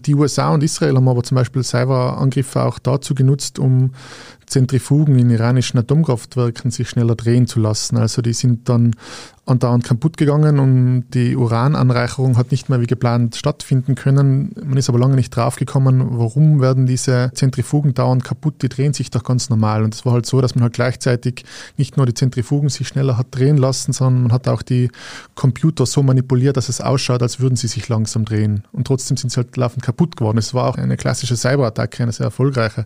Die 0.00 0.14
USA 0.14 0.50
und 0.50 0.62
Israel 0.62 0.96
haben 0.96 1.08
aber 1.08 1.24
zum 1.24 1.34
Beispiel 1.34 1.64
Cyberangriffe 1.64 2.62
auch 2.62 2.78
dazu 2.78 3.14
genutzt, 3.14 3.58
um 3.58 3.92
Zentrifugen 4.46 5.18
in 5.18 5.30
iranischen 5.30 5.78
Atomkraftwerken 5.78 6.70
sich 6.70 6.88
schneller 6.88 7.16
drehen 7.16 7.46
zu 7.46 7.58
lassen. 7.60 7.96
Also 7.96 8.22
die 8.22 8.32
sind 8.32 8.68
dann 8.68 8.94
andauernd 9.48 9.84
kaputt 9.84 10.16
gegangen 10.16 10.58
und 10.58 11.04
die 11.14 11.36
Urananreicherung 11.36 12.36
hat 12.36 12.50
nicht 12.50 12.68
mehr 12.68 12.80
wie 12.80 12.86
geplant 12.86 13.36
stattfinden 13.36 13.94
können. 13.94 14.52
Man 14.62 14.76
ist 14.76 14.88
aber 14.88 14.98
lange 14.98 15.16
nicht 15.16 15.34
draufgekommen, 15.34 16.18
warum 16.18 16.60
werden 16.60 16.86
diese 16.86 17.30
Zentrifugen 17.34 17.94
dauernd 17.94 18.24
kaputt, 18.24 18.62
die 18.62 18.68
drehen 18.68 18.92
sich 18.92 19.10
doch 19.10 19.24
ganz 19.24 19.48
normal. 19.48 19.82
Und 19.82 19.94
es 19.94 20.04
war 20.04 20.12
halt 20.12 20.26
so, 20.26 20.40
dass 20.40 20.54
man 20.54 20.64
halt 20.64 20.74
gleichzeitig 20.74 21.44
nicht 21.76 21.96
nur 21.96 22.06
die 22.06 22.14
Zentrifugen 22.14 22.68
sich 22.68 22.88
schneller 22.88 23.16
hat 23.16 23.28
drehen 23.30 23.56
lassen, 23.56 23.92
sondern 23.92 24.22
man 24.24 24.32
hat 24.32 24.48
auch 24.48 24.62
die 24.62 24.90
Computer 25.34 25.86
so 25.86 26.02
manipuliert, 26.02 26.56
dass 26.56 26.68
es 26.68 26.80
ausschaut, 26.80 27.22
als 27.22 27.40
würden 27.40 27.56
sie 27.56 27.68
sich 27.68 27.88
langsam 27.88 28.24
drehen. 28.24 28.64
Und 28.72 28.86
trotzdem 28.86 29.16
sind 29.16 29.30
sie 29.30 29.36
halt 29.38 29.56
laufend 29.56 29.82
kaputt 29.82 30.16
geworden. 30.16 30.38
Es 30.38 30.52
war 30.52 30.68
auch 30.68 30.76
eine 30.76 30.96
klassische 30.96 31.36
Cyberattacke, 31.36 32.02
eine 32.02 32.12
sehr 32.12 32.26
erfolgreiche. 32.26 32.84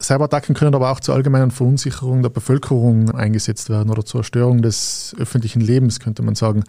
Cyberattacken 0.00 0.54
können 0.54 0.74
aber 0.74 0.90
auch 0.90 1.00
zur 1.00 1.14
allgemeinen 1.14 1.50
Verunsicherung 1.50 2.22
der 2.22 2.30
Bevölkerung 2.30 3.10
eingesetzt 3.12 3.70
werden 3.70 3.90
oder 3.90 4.04
zur 4.04 4.24
Störung 4.24 4.62
des 4.62 5.14
öffentlichen 5.18 5.60
Lebens, 5.60 6.00
könnte 6.00 6.22
man 6.22 6.34
sagen. 6.34 6.64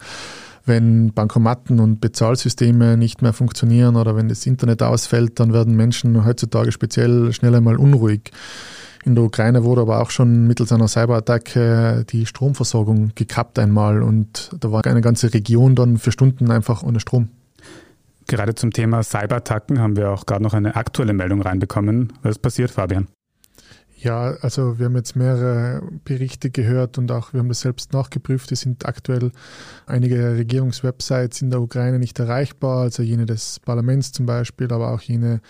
Wenn 0.64 1.12
Bankomatten 1.12 1.78
und 1.78 2.00
Bezahlsysteme 2.00 2.96
nicht 2.96 3.22
mehr 3.22 3.32
funktionieren 3.32 3.94
oder 3.94 4.16
wenn 4.16 4.28
das 4.28 4.44
Internet 4.46 4.82
ausfällt, 4.82 5.38
dann 5.38 5.52
werden 5.52 5.76
Menschen 5.76 6.24
heutzutage 6.24 6.72
speziell 6.72 7.32
schnell 7.32 7.54
einmal 7.54 7.76
unruhig. 7.76 8.32
In 9.04 9.14
der 9.14 9.22
Ukraine 9.22 9.62
wurde 9.62 9.82
aber 9.82 10.02
auch 10.02 10.10
schon 10.10 10.48
mittels 10.48 10.72
einer 10.72 10.88
Cyberattacke 10.88 12.04
die 12.10 12.26
Stromversorgung 12.26 13.12
gekappt 13.14 13.60
einmal 13.60 14.02
und 14.02 14.50
da 14.58 14.72
war 14.72 14.84
eine 14.84 15.00
ganze 15.00 15.32
Region 15.32 15.76
dann 15.76 15.98
für 15.98 16.10
Stunden 16.10 16.50
einfach 16.50 16.82
ohne 16.82 16.98
Strom. 16.98 17.28
Gerade 18.26 18.56
zum 18.56 18.72
Thema 18.72 19.04
Cyberattacken 19.04 19.78
haben 19.78 19.94
wir 19.94 20.10
auch 20.10 20.26
gerade 20.26 20.42
noch 20.42 20.54
eine 20.54 20.74
aktuelle 20.74 21.12
Meldung 21.12 21.40
reinbekommen. 21.40 22.12
Was 22.22 22.40
passiert, 22.40 22.72
Fabian? 22.72 23.06
Ja, 23.98 24.36
also 24.42 24.78
wir 24.78 24.86
haben 24.86 24.96
jetzt 24.96 25.16
mehrere 25.16 25.80
Berichte 26.04 26.50
gehört 26.50 26.98
und 26.98 27.10
auch 27.10 27.32
wir 27.32 27.40
haben 27.40 27.48
das 27.48 27.62
selbst 27.62 27.94
nachgeprüft. 27.94 28.52
Es 28.52 28.60
sind 28.60 28.84
aktuell 28.84 29.32
einige 29.86 30.36
Regierungswebsites 30.36 31.40
in 31.40 31.50
der 31.50 31.62
Ukraine 31.62 31.98
nicht 31.98 32.18
erreichbar, 32.18 32.82
also 32.82 33.02
jene 33.02 33.24
des 33.24 33.58
Parlaments 33.60 34.12
zum 34.12 34.26
Beispiel, 34.26 34.70
aber 34.70 34.92
auch 34.92 35.00
jene 35.00 35.40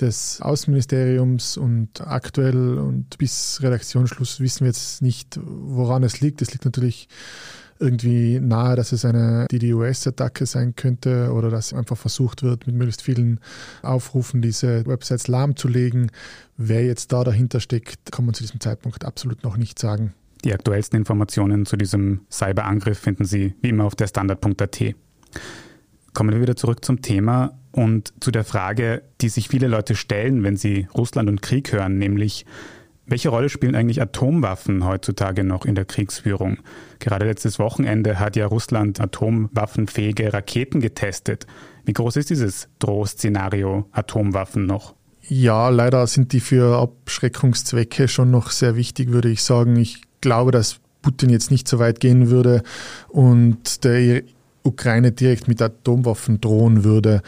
des 0.00 0.40
Außenministeriums 0.40 1.58
und 1.58 2.00
aktuell 2.00 2.78
und 2.78 3.18
bis 3.18 3.60
Redaktionsschluss 3.62 4.40
wissen 4.40 4.60
wir 4.60 4.68
jetzt 4.68 5.02
nicht, 5.02 5.38
woran 5.44 6.02
es 6.02 6.22
liegt. 6.22 6.40
Es 6.40 6.50
liegt 6.50 6.64
natürlich 6.64 7.08
irgendwie 7.82 8.40
nahe, 8.40 8.76
dass 8.76 8.92
es 8.92 9.04
eine 9.04 9.46
DDoS-Attacke 9.50 10.46
sein 10.46 10.74
könnte 10.76 11.32
oder 11.32 11.50
dass 11.50 11.74
einfach 11.74 11.96
versucht 11.96 12.42
wird, 12.42 12.66
mit 12.66 12.76
möglichst 12.76 13.02
vielen 13.02 13.40
Aufrufen 13.82 14.40
diese 14.40 14.86
Websites 14.86 15.28
lahmzulegen. 15.28 16.10
Wer 16.56 16.84
jetzt 16.84 17.12
da 17.12 17.24
dahinter 17.24 17.60
steckt, 17.60 18.12
kann 18.12 18.24
man 18.24 18.34
zu 18.34 18.44
diesem 18.44 18.60
Zeitpunkt 18.60 19.04
absolut 19.04 19.42
noch 19.42 19.56
nicht 19.56 19.78
sagen. 19.78 20.14
Die 20.44 20.52
aktuellsten 20.52 20.98
Informationen 20.98 21.66
zu 21.66 21.76
diesem 21.76 22.20
Cyberangriff 22.30 22.98
finden 22.98 23.24
Sie 23.24 23.54
wie 23.60 23.68
immer 23.68 23.84
auf 23.84 23.94
der 23.94 24.06
Standard.at. 24.06 24.94
Kommen 26.14 26.32
wir 26.32 26.40
wieder 26.40 26.56
zurück 26.56 26.84
zum 26.84 27.00
Thema 27.02 27.58
und 27.72 28.12
zu 28.20 28.30
der 28.30 28.44
Frage, 28.44 29.02
die 29.20 29.28
sich 29.28 29.48
viele 29.48 29.66
Leute 29.66 29.94
stellen, 29.94 30.42
wenn 30.42 30.56
sie 30.56 30.88
Russland 30.94 31.28
und 31.28 31.42
Krieg 31.42 31.72
hören, 31.72 31.98
nämlich 31.98 32.44
welche 33.12 33.28
Rolle 33.28 33.50
spielen 33.50 33.74
eigentlich 33.74 34.00
Atomwaffen 34.00 34.86
heutzutage 34.86 35.44
noch 35.44 35.66
in 35.66 35.74
der 35.74 35.84
Kriegsführung? 35.84 36.60
Gerade 36.98 37.26
letztes 37.26 37.58
Wochenende 37.58 38.18
hat 38.18 38.36
ja 38.36 38.46
Russland 38.46 39.00
atomwaffenfähige 39.00 40.32
Raketen 40.32 40.80
getestet. 40.80 41.46
Wie 41.84 41.92
groß 41.92 42.16
ist 42.16 42.30
dieses 42.30 42.68
Drohszenario 42.78 43.86
Atomwaffen 43.92 44.64
noch? 44.64 44.94
Ja, 45.28 45.68
leider 45.68 46.06
sind 46.06 46.32
die 46.32 46.40
für 46.40 46.80
Abschreckungszwecke 46.80 48.08
schon 48.08 48.30
noch 48.30 48.50
sehr 48.50 48.76
wichtig, 48.76 49.12
würde 49.12 49.28
ich 49.28 49.42
sagen. 49.42 49.76
Ich 49.76 50.00
glaube, 50.22 50.50
dass 50.50 50.80
Putin 51.02 51.28
jetzt 51.28 51.50
nicht 51.50 51.68
so 51.68 51.78
weit 51.78 52.00
gehen 52.00 52.30
würde 52.30 52.62
und 53.08 53.84
der 53.84 54.22
Ukraine 54.62 55.12
direkt 55.12 55.48
mit 55.48 55.60
Atomwaffen 55.60 56.40
drohen 56.40 56.82
würde. 56.82 57.20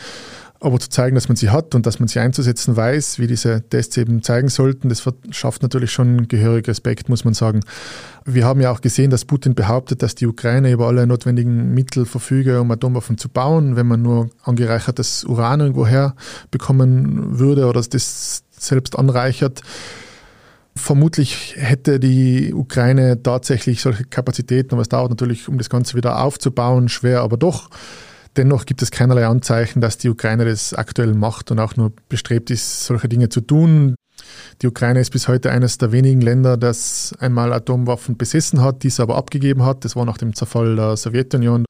Aber 0.65 0.81
zu 0.81 0.89
zeigen, 0.89 1.15
dass 1.15 1.29
man 1.29 1.37
sie 1.37 1.51
hat 1.51 1.75
und 1.75 1.85
dass 1.85 1.99
man 1.99 2.09
sie 2.09 2.21
einzusetzen 2.21 2.75
weiß, 2.75 3.19
wie 3.19 3.27
diese 3.27 3.69
Tests 3.69 3.99
eben 3.99 4.23
zeigen 4.23 4.49
sollten, 4.49 4.89
das 4.89 5.03
schafft 5.29 5.63
natürlich 5.63 5.93
schon 5.93 6.27
gehörig 6.27 6.67
Respekt, 6.67 7.11
muss 7.11 7.23
man 7.27 7.35
sagen. 7.35 7.61
Wir 8.25 8.47
haben 8.47 8.63
ja 8.63 8.71
auch 8.71 8.81
gesehen, 8.81 9.11
dass 9.11 9.27
Putin 9.27 9.55
behauptet, 9.55 10.01
dass 10.01 10.15
die 10.15 10.27
Ukraine 10.27 10.73
über 10.73 10.87
alle 10.87 11.07
notwendigen 11.07 11.75
Mittel 11.75 12.07
verfüge, 12.07 12.63
um 12.63 12.71
Atomwaffen 12.71 13.19
zu 13.19 13.29
bauen, 13.29 13.77
wenn 13.77 13.87
man 13.87 14.01
nur 14.01 14.31
angereichertes 14.43 15.25
Uran 15.25 15.61
irgendwo 15.61 15.87
her 15.87 16.15
bekommen 16.51 17.39
würde 17.39 17.67
oder 17.67 17.83
das 17.83 18.43
selbst 18.59 18.99
anreichert. 18.99 19.61
Vermutlich 20.75 21.57
hätte 21.59 22.01
die 22.01 22.55
Ukraine 22.55 23.23
tatsächlich 23.23 23.83
solche 23.83 24.05
Kapazitäten, 24.05 24.73
aber 24.73 24.81
es 24.81 24.89
dauert 24.89 25.11
natürlich, 25.11 25.47
um 25.47 25.59
das 25.59 25.69
Ganze 25.69 25.95
wieder 25.95 26.23
aufzubauen, 26.23 26.89
schwer, 26.89 27.21
aber 27.21 27.37
doch. 27.37 27.69
Dennoch 28.37 28.67
gibt 28.67 28.83
es 28.83 28.91
keinerlei 28.91 29.27
Anzeichen, 29.27 29.81
dass 29.81 29.99
die 29.99 30.09
Ukraine 30.09 30.45
das 30.45 30.75
aktuell 30.75 31.15
macht 31.15 31.51
und 31.51 31.61
auch 31.61 31.77
nur 31.77 31.93
bestrebt 32.09 32.51
ist, 32.51 32.85
solche 32.85 33.09
Dinge 33.09 33.29
zu 33.29 33.41
tun. 33.41 33.95
Die 34.63 34.67
Ukraine 34.67 35.01
ist 35.01 35.11
bis 35.11 35.29
heute 35.29 35.51
eines 35.51 35.79
der 35.79 35.93
wenigen 35.93 36.21
Länder, 36.21 36.57
das 36.57 37.15
einmal 37.19 37.53
Atomwaffen 37.53 38.17
besessen 38.17 38.61
hat, 38.61 38.83
diese 38.83 39.03
aber 39.03 39.17
abgegeben 39.17 39.65
hat. 39.65 39.85
Das 39.85 39.97
war 39.97 40.05
nach 40.05 40.19
dem 40.19 40.35
Zerfall 40.35 40.77
der 40.77 40.97
Sowjetunion. 40.97 41.65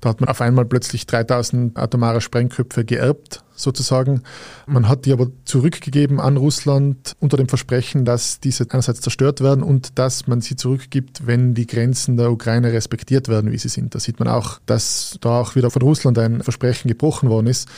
Da 0.00 0.10
hat 0.10 0.20
man 0.20 0.28
auf 0.28 0.40
einmal 0.40 0.64
plötzlich 0.64 1.06
3000 1.06 1.76
atomare 1.76 2.20
Sprengköpfe 2.20 2.84
geerbt, 2.84 3.42
sozusagen. 3.60 4.22
Man 4.66 4.88
hat 4.88 5.04
die 5.04 5.12
aber 5.12 5.28
zurückgegeben 5.44 6.20
an 6.20 6.36
Russland 6.36 7.12
unter 7.20 7.36
dem 7.36 7.48
Versprechen, 7.48 8.04
dass 8.04 8.40
diese 8.40 8.66
einerseits 8.70 9.00
zerstört 9.00 9.40
werden 9.40 9.62
und 9.62 9.98
dass 9.98 10.26
man 10.26 10.40
sie 10.40 10.56
zurückgibt, 10.56 11.26
wenn 11.26 11.54
die 11.54 11.66
Grenzen 11.66 12.16
der 12.16 12.30
Ukraine 12.30 12.72
respektiert 12.72 13.28
werden, 13.28 13.52
wie 13.52 13.58
sie 13.58 13.68
sind. 13.68 13.94
Da 13.94 14.00
sieht 14.00 14.18
man 14.18 14.28
auch, 14.28 14.60
dass 14.66 15.18
da 15.20 15.40
auch 15.40 15.54
wieder 15.54 15.70
von 15.70 15.82
Russland 15.82 16.18
ein 16.18 16.42
Versprechen 16.42 16.88
gebrochen 16.88 17.28
worden 17.28 17.46
ist. 17.46 17.68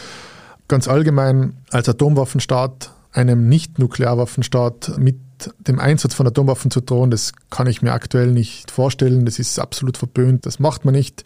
Ganz 0.69 0.88
allgemein 0.88 1.55
als 1.71 1.88
Atomwaffenstaat 1.88 2.93
einem 3.12 3.49
Nicht-Nuklearwaffenstaat 3.49 4.99
mit 4.99 5.19
dem 5.59 5.79
Einsatz 5.79 6.14
von 6.14 6.27
Atomwaffen 6.27 6.71
zu 6.71 6.81
drohen, 6.81 7.11
das 7.11 7.33
kann 7.51 7.66
ich 7.66 7.83
mir 7.83 7.93
aktuell 7.93 8.31
nicht 8.31 8.71
vorstellen. 8.71 9.25
Das 9.25 9.38
ist 9.38 9.59
absolut 9.59 9.97
verböhnt, 9.97 10.47
das 10.47 10.59
macht 10.59 10.85
man 10.85 10.95
nicht. 10.95 11.25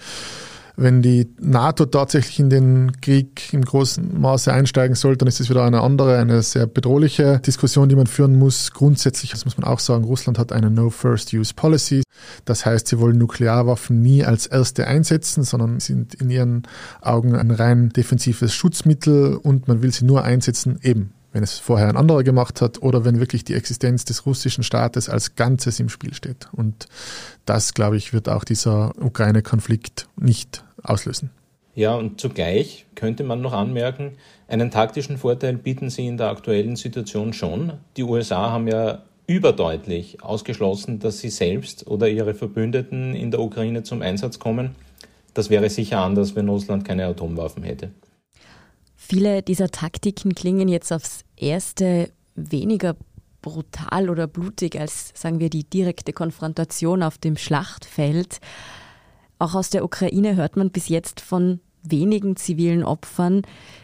Wenn 0.77 1.03
die 1.03 1.29
NATO 1.39 1.87
tatsächlich 1.87 2.41
in 2.41 2.51
den 2.51 3.01
Krieg 3.01 3.53
im 3.53 3.65
großen 3.65 4.21
Maße 4.21 4.53
einsteigen 4.53 4.97
soll, 4.97 5.17
dann 5.17 5.29
ist 5.29 5.39
es 5.39 5.49
wieder 5.49 5.65
eine 5.65 5.83
andere, 5.83 6.19
eine 6.19 6.43
sehr 6.43 6.67
bedrohliche 6.67 7.39
Diskussion, 7.39 7.89
die 7.89 7.95
man 7.95 8.09
führen 8.09 8.39
muss. 8.39 8.73
Grundsätzlich, 8.73 9.31
das 9.31 9.45
muss 9.45 9.57
man 9.57 9.69
auch 9.69 9.79
sagen, 9.79 10.03
Russland 10.03 10.39
hat 10.39 10.53
eine 10.53 10.71
No-First-Use-Policy. 10.71 12.03
Das 12.45 12.67
heißt, 12.67 12.89
sie 12.89 12.99
wollen 12.99 13.19
Nuklearwaffen 13.19 14.03
nie 14.03 14.25
als 14.25 14.47
erste 14.47 14.89
einsetzen, 14.89 15.45
sondern 15.45 15.79
sind 15.79 16.15
in 16.15 16.31
ihren 16.31 16.63
Augen 17.01 17.37
ein 17.37 17.53
rein 17.53 17.91
defensives 17.91 18.53
Schutzmittel 18.53 19.37
und 19.37 19.69
man 19.69 19.81
will 19.81 19.93
sie 19.93 20.05
nur 20.05 20.25
einsetzen, 20.25 20.81
eben 20.83 21.13
wenn 21.35 21.43
es 21.43 21.59
vorher 21.59 21.89
ein 21.89 21.97
anderer 21.97 22.23
gemacht 22.23 22.63
hat 22.63 22.81
oder 22.81 23.05
wenn 23.05 23.19
wirklich 23.19 23.45
die 23.45 23.55
Existenz 23.55 24.05
des 24.05 24.25
russischen 24.25 24.63
Staates 24.63 25.09
als 25.09 25.35
Ganzes 25.35 25.81
im 25.81 25.89
Spiel 25.89 26.15
steht. 26.15 26.49
Und 26.53 26.87
das, 27.45 27.75
glaube 27.75 27.97
ich, 27.97 28.13
wird 28.13 28.29
auch 28.29 28.45
dieser 28.45 28.93
Ukraine-Konflikt 29.01 30.07
nicht 30.17 30.65
auslösen. 30.83 31.31
Ja, 31.75 31.97
und 31.97 32.21
zugleich 32.21 32.87
könnte 32.95 33.25
man 33.25 33.41
noch 33.41 33.53
anmerken, 33.53 34.13
einen 34.47 34.71
taktischen 34.71 35.19
Vorteil 35.19 35.55
bieten 35.55 35.91
sie 35.91 36.07
in 36.07 36.17
der 36.19 36.29
aktuellen 36.29 36.77
Situation 36.77 37.33
schon. 37.33 37.73
Die 37.97 38.05
USA 38.05 38.53
haben 38.53 38.69
ja 38.69 39.03
überdeutlich 39.27 40.23
ausgeschlossen, 40.23 41.01
dass 41.01 41.19
sie 41.19 41.31
selbst 41.31 41.89
oder 41.89 42.09
ihre 42.09 42.35
Verbündeten 42.35 43.15
in 43.15 43.33
der 43.33 43.41
Ukraine 43.41 43.83
zum 43.83 44.03
Einsatz 44.03 44.39
kommen. 44.39 44.77
Das 45.33 45.51
wäre 45.51 45.69
sicher 45.69 45.99
anders, 45.99 46.37
wenn 46.37 46.49
Russland 46.49 46.85
keine 46.85 47.07
Atomwaffen 47.07 47.65
hätte. 47.65 47.91
Viele 49.07 49.43
dieser 49.43 49.69
Taktiken 49.69 50.35
klingen 50.35 50.67
jetzt 50.67 50.91
aufs 50.91 51.25
erste 51.37 52.11
weniger 52.37 52.97
brutal 53.43 54.09
oder 54.09 54.27
blutig 54.27 54.81
als, 54.81 55.13
sagen 55.15 55.41
wir, 55.41 55.51
die 55.51 55.65
direkte 55.65 56.15
Konfrontation 56.15 57.03
auf 57.03 57.19
dem 57.19 57.37
Schlachtfeld. 57.37 58.41
Auch 59.39 59.55
aus 59.55 59.69
der 59.69 59.85
Ukraine 59.85 60.37
hört 60.37 60.57
man 60.57 60.71
bis 60.71 60.89
jetzt 60.89 61.21
von 61.21 61.61
wenigen 61.83 62.37
zivilen 62.37 62.83
Opfern. 62.83 63.43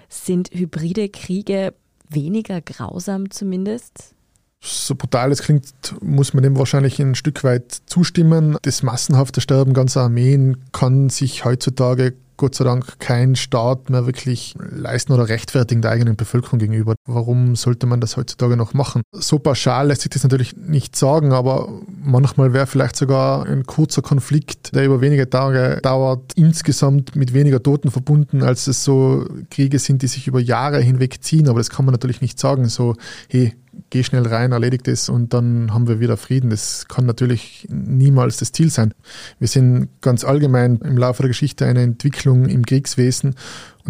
Sind 0.08 0.52
hybride 0.54 1.10
Kriege 1.10 1.74
weniger 2.08 2.62
grausam 2.62 3.30
zumindest? 3.30 4.14
So 4.62 4.94
brutal 4.94 5.32
es 5.32 5.42
klingt, 5.42 5.74
muss 6.00 6.32
man 6.32 6.42
dem 6.42 6.56
wahrscheinlich 6.56 6.98
ein 6.98 7.14
Stück 7.14 7.44
weit 7.44 7.82
zustimmen. 7.84 8.56
Das 8.62 8.82
massenhafte 8.82 9.42
Sterben 9.42 9.74
ganzer 9.74 10.00
Armeen 10.00 10.64
kann 10.72 11.10
sich 11.10 11.44
heutzutage 11.44 12.14
Gott 12.40 12.54
sei 12.54 12.64
Dank 12.64 12.98
kein 13.00 13.36
Staat 13.36 13.90
mehr 13.90 14.06
wirklich 14.06 14.54
leisten 14.58 15.12
oder 15.12 15.28
rechtfertigen 15.28 15.82
der 15.82 15.90
eigenen 15.90 16.16
Bevölkerung 16.16 16.58
gegenüber. 16.58 16.94
Warum 17.06 17.54
sollte 17.54 17.86
man 17.86 18.00
das 18.00 18.16
heutzutage 18.16 18.56
noch 18.56 18.72
machen? 18.72 19.02
So 19.12 19.38
pauschal 19.38 19.88
lässt 19.88 20.00
sich 20.00 20.10
das 20.10 20.22
natürlich 20.22 20.56
nicht 20.56 20.96
sagen, 20.96 21.34
aber 21.34 21.68
manchmal 22.02 22.54
wäre 22.54 22.66
vielleicht 22.66 22.96
sogar 22.96 23.44
ein 23.44 23.66
kurzer 23.66 24.00
Konflikt, 24.00 24.74
der 24.74 24.86
über 24.86 25.02
wenige 25.02 25.28
Tage 25.28 25.80
dauert, 25.82 26.32
insgesamt 26.34 27.14
mit 27.14 27.34
weniger 27.34 27.62
Toten 27.62 27.90
verbunden, 27.90 28.42
als 28.42 28.66
es 28.68 28.84
so 28.84 29.26
Kriege 29.50 29.78
sind, 29.78 30.00
die 30.00 30.06
sich 30.06 30.26
über 30.26 30.40
Jahre 30.40 30.80
hinweg 30.80 31.22
ziehen. 31.22 31.46
Aber 31.46 31.60
das 31.60 31.68
kann 31.68 31.84
man 31.84 31.92
natürlich 31.92 32.22
nicht 32.22 32.40
sagen. 32.40 32.68
So, 32.68 32.96
hey, 33.28 33.54
geh 33.90 34.02
schnell 34.02 34.26
rein, 34.26 34.52
erledigt 34.52 34.88
es 34.88 35.08
und 35.08 35.32
dann 35.34 35.72
haben 35.72 35.88
wir 35.88 36.00
wieder 36.00 36.16
Frieden. 36.16 36.50
Das 36.50 36.86
kann 36.88 37.06
natürlich 37.06 37.66
niemals 37.70 38.36
das 38.38 38.52
Ziel 38.52 38.70
sein. 38.70 38.94
Wir 39.38 39.48
sehen 39.48 39.88
ganz 40.00 40.24
allgemein 40.24 40.78
im 40.78 40.96
Laufe 40.96 41.22
der 41.22 41.28
Geschichte 41.28 41.66
eine 41.66 41.82
Entwicklung 41.82 42.46
im 42.46 42.64
Kriegswesen 42.64 43.34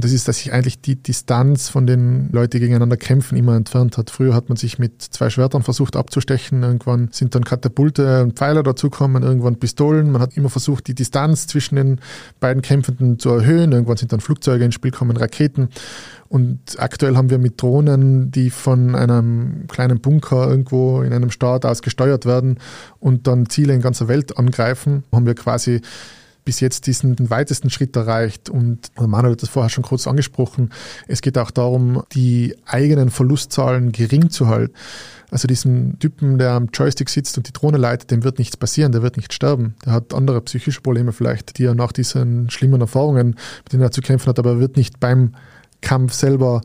und 0.01 0.05
das 0.05 0.13
ist, 0.13 0.29
dass 0.29 0.39
sich 0.39 0.55
eigentlich 0.55 0.81
die 0.81 0.97
Distanz 0.97 1.69
von 1.69 1.87
den 1.87 2.31
Leuten, 2.33 2.53
die 2.53 2.61
gegeneinander 2.61 2.97
kämpfen, 2.97 3.37
immer 3.37 3.55
entfernt 3.55 3.99
hat. 3.99 4.09
Früher 4.09 4.33
hat 4.33 4.49
man 4.49 4.57
sich 4.57 4.79
mit 4.79 5.03
zwei 5.03 5.29
Schwertern 5.29 5.63
versucht 5.63 5.95
abzustechen. 5.95 6.63
Irgendwann 6.63 7.11
sind 7.13 7.35
dann 7.35 7.45
Katapulte 7.45 8.23
und 8.23 8.33
Pfeiler 8.33 8.63
dazugekommen, 8.63 9.23
irgendwann 9.23 9.57
Pistolen. 9.57 10.11
Man 10.11 10.23
hat 10.23 10.39
immer 10.39 10.49
versucht, 10.49 10.87
die 10.87 10.95
Distanz 10.95 11.49
zwischen 11.49 11.77
den 11.77 12.01
beiden 12.41 12.63
Kämpfenden 12.63 13.19
zu 13.19 13.29
erhöhen. 13.29 13.73
Irgendwann 13.73 13.99
sind 13.99 14.11
dann 14.11 14.21
Flugzeuge 14.21 14.65
ins 14.65 14.75
Spiel 14.75 14.91
gekommen, 14.91 15.19
Raketen. 15.19 15.69
Und 16.29 16.61
aktuell 16.79 17.19
haben 17.19 17.29
wir 17.29 17.37
mit 17.37 17.61
Drohnen, 17.61 18.31
die 18.31 18.49
von 18.49 18.95
einem 18.95 19.67
kleinen 19.69 20.01
Bunker 20.01 20.49
irgendwo 20.49 21.03
in 21.03 21.13
einem 21.13 21.31
Staat 21.31 21.67
aus 21.67 21.83
gesteuert 21.83 22.25
werden 22.25 22.57
und 23.01 23.27
dann 23.27 23.51
Ziele 23.51 23.75
in 23.75 23.83
ganzer 23.83 24.09
Welt 24.09 24.39
angreifen, 24.39 25.05
haben 25.13 25.27
wir 25.27 25.35
quasi 25.35 25.83
bis 26.45 26.61
jetzt 26.61 26.87
diesen 26.87 27.31
weitesten 27.31 27.71
Schritt 27.71 27.97
erreicht. 27.97 28.49
Und 28.49 28.91
Manuel 28.97 29.33
hat 29.33 29.43
das 29.43 29.49
vorher 29.49 29.71
schon 29.71 29.85
kurz 29.85 30.07
angesprochen. 30.07 30.71
Es 31.07 31.23
geht 31.23 31.39
auch 31.39 31.51
darum, 31.51 32.03
die 32.13 32.55
eigenen 32.67 33.11
Verlustzahlen 33.11 33.93
gering 33.93 34.31
zu 34.31 34.49
halten. 34.49 34.75
Also 35.31 35.47
diesem 35.47 35.99
Typen, 35.99 36.39
der 36.39 36.53
am 36.53 36.69
Joystick 36.73 37.09
sitzt 37.09 37.37
und 37.39 37.47
die 37.47 37.53
Drohne 37.53 37.79
leitet, 37.79 38.11
dem 38.11 38.25
wird 38.25 38.39
nichts 38.39 38.57
passieren, 38.57 38.93
der 38.93 39.03
wird 39.03 39.17
nicht 39.17 39.33
sterben. 39.33 39.75
Der 39.85 39.93
hat 39.93 40.13
andere 40.13 40.41
psychische 40.41 40.81
Probleme 40.81 41.13
vielleicht, 41.13 41.59
die 41.59 41.65
er 41.65 41.75
nach 41.75 41.93
diesen 41.93 42.51
schlimmen 42.51 42.81
Erfahrungen, 42.81 43.37
mit 43.65 43.73
denen 43.73 43.83
er 43.83 43.93
zu 43.93 44.01
kämpfen 44.01 44.29
hat, 44.29 44.39
aber 44.39 44.51
er 44.51 44.61
wird 44.61 44.77
nicht 44.77 44.99
beim 44.99 45.35
Kampf 45.83 46.15
selber 46.15 46.63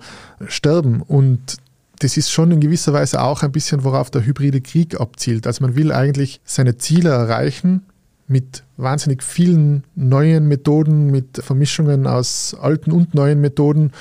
sterben. 0.48 1.02
Und 1.02 1.58
das 2.00 2.18
ist 2.18 2.32
schon 2.32 2.52
in 2.52 2.60
gewisser 2.60 2.92
Weise 2.92 3.22
auch 3.22 3.44
ein 3.44 3.52
bisschen, 3.52 3.84
worauf 3.84 4.10
der 4.10 4.26
hybride 4.26 4.62
Krieg 4.62 5.00
abzielt. 5.00 5.48
Also 5.48 5.64
man 5.64 5.76
will 5.76 5.92
eigentlich 5.92 6.42
seine 6.44 6.78
Ziele 6.78 7.10
erreichen 7.10 7.84
mit 8.28 8.64
wahnsinnig 8.78 9.24
vielen 9.24 9.84
neuen 9.96 10.48
Methoden, 10.48 11.12
mit 11.12 11.38
Vermischungen 11.44 12.08
aus 12.08 12.56
alten 12.60 12.92
und 12.92 13.14
neuen 13.14 13.42
Methoden. 13.42 13.92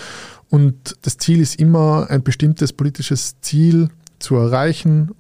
Und 0.49 0.97
das 1.03 1.19
Ziel 1.19 1.41
ist 1.41 1.57
immer, 1.61 2.07
ein 2.11 2.23
bestimmtes 2.23 2.73
politisches 2.73 3.41
Ziel 3.41 3.89
zu 4.19 4.37
erreichen, 4.37 5.11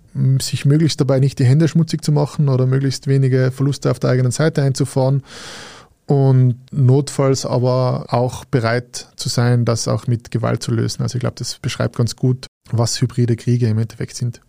sich 0.40 0.64
möglichst 0.64 1.01
dabei 1.01 1.19
nicht 1.19 1.38
die 1.38 1.45
Hände 1.45 1.69
schmutzig 1.69 2.05
zu 2.05 2.12
machen 2.12 2.49
oder 2.49 2.67
möglichst 2.67 3.07
wenige 3.07 3.51
Verluste 3.51 3.90
auf 3.90 3.99
der 3.99 4.11
eigenen 4.11 4.31
Seite 4.33 4.62
einzufahren 4.62 5.23
und 6.07 6.57
notfalls 6.71 7.47
aber 7.47 8.07
auch 8.09 8.45
bereit 8.45 9.09
zu 9.17 9.29
sein, 9.29 9.64
das 9.64 9.88
auch 9.88 10.07
mit 10.07 10.31
Gewalt 10.31 10.62
zu 10.62 10.73
lösen. 10.73 11.03
Also 11.03 11.17
ich 11.17 11.21
glaube, 11.21 11.37
das 11.38 11.59
beschreibt 11.59 11.97
ganz 11.97 12.14
gut, 12.17 12.47
was 12.71 13.01
hybride 13.01 13.37
Kriege 13.37 13.67
im 13.67 13.79
Endeffekt 13.79 14.17
sind. 14.17 14.40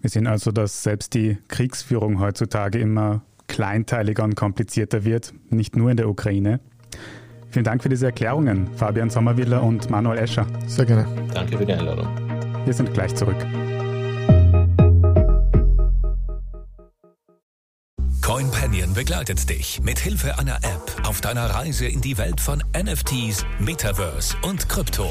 Wir 0.00 0.10
sehen 0.10 0.26
also, 0.26 0.52
dass 0.52 0.84
selbst 0.84 1.14
die 1.14 1.38
Kriegsführung 1.48 2.20
heutzutage 2.20 2.78
immer 2.78 3.22
kleinteiliger 3.48 4.22
und 4.22 4.36
komplizierter 4.36 5.04
wird, 5.04 5.34
nicht 5.50 5.76
nur 5.76 5.90
in 5.90 5.96
der 5.96 6.08
Ukraine. 6.08 6.60
Vielen 7.50 7.64
Dank 7.64 7.82
für 7.82 7.88
diese 7.88 8.06
Erklärungen, 8.06 8.68
Fabian 8.76 9.10
Sommerwiller 9.10 9.62
und 9.62 9.90
Manuel 9.90 10.18
Escher. 10.18 10.46
Sehr 10.66 10.84
gerne. 10.84 11.06
Danke 11.32 11.56
für 11.56 11.66
die 11.66 11.72
Einladung. 11.72 12.06
Wir 12.64 12.74
sind 12.74 12.92
gleich 12.92 13.14
zurück. 13.14 13.36
CoinPanion 18.20 18.92
begleitet 18.92 19.48
dich 19.48 19.80
mit 19.82 19.98
Hilfe 19.98 20.38
einer 20.38 20.56
App 20.56 21.08
auf 21.08 21.22
deiner 21.22 21.46
Reise 21.46 21.86
in 21.86 22.02
die 22.02 22.18
Welt 22.18 22.42
von 22.42 22.62
NFTs, 22.76 23.46
Metaverse 23.58 24.36
und 24.42 24.68
Krypto. 24.68 25.10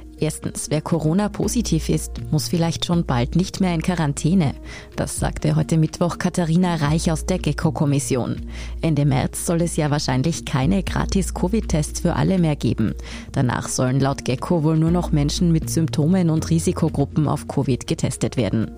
Erstens, 0.21 0.67
wer 0.69 0.81
Corona-positiv 0.81 1.89
ist, 1.89 2.21
muss 2.29 2.47
vielleicht 2.47 2.85
schon 2.85 3.07
bald 3.07 3.35
nicht 3.35 3.59
mehr 3.59 3.73
in 3.73 3.81
Quarantäne. 3.81 4.53
Das 4.95 5.17
sagte 5.17 5.55
heute 5.55 5.77
Mittwoch 5.77 6.19
Katharina 6.19 6.75
Reich 6.75 7.11
aus 7.11 7.25
der 7.25 7.39
GECKO-Kommission. 7.39 8.35
Ende 8.81 9.05
März 9.05 9.47
soll 9.47 9.63
es 9.63 9.77
ja 9.77 9.89
wahrscheinlich 9.89 10.45
keine 10.45 10.83
gratis 10.83 11.33
Covid-Tests 11.33 12.01
für 12.01 12.15
alle 12.15 12.37
mehr 12.37 12.55
geben. 12.55 12.93
Danach 13.31 13.67
sollen 13.67 13.99
laut 13.99 14.23
GECKO 14.23 14.61
wohl 14.61 14.77
nur 14.77 14.91
noch 14.91 15.11
Menschen 15.11 15.51
mit 15.51 15.71
Symptomen 15.71 16.29
und 16.29 16.51
Risikogruppen 16.51 17.27
auf 17.27 17.47
Covid 17.47 17.87
getestet 17.87 18.37
werden. 18.37 18.69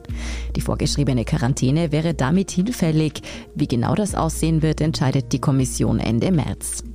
Die 0.55 0.61
vorgeschriebene 0.61 1.25
Quarantäne 1.25 1.91
wäre 1.91 2.13
damit 2.13 2.51
hinfällig. 2.51 3.21
Wie 3.53 3.67
genau 3.67 3.95
das 3.95 4.15
aussehen 4.15 4.61
wird, 4.61 4.79
entscheidet 4.79 5.33
die 5.33 5.39
Kommission 5.39 5.99
Ende 5.99 6.31
März. 6.31 6.85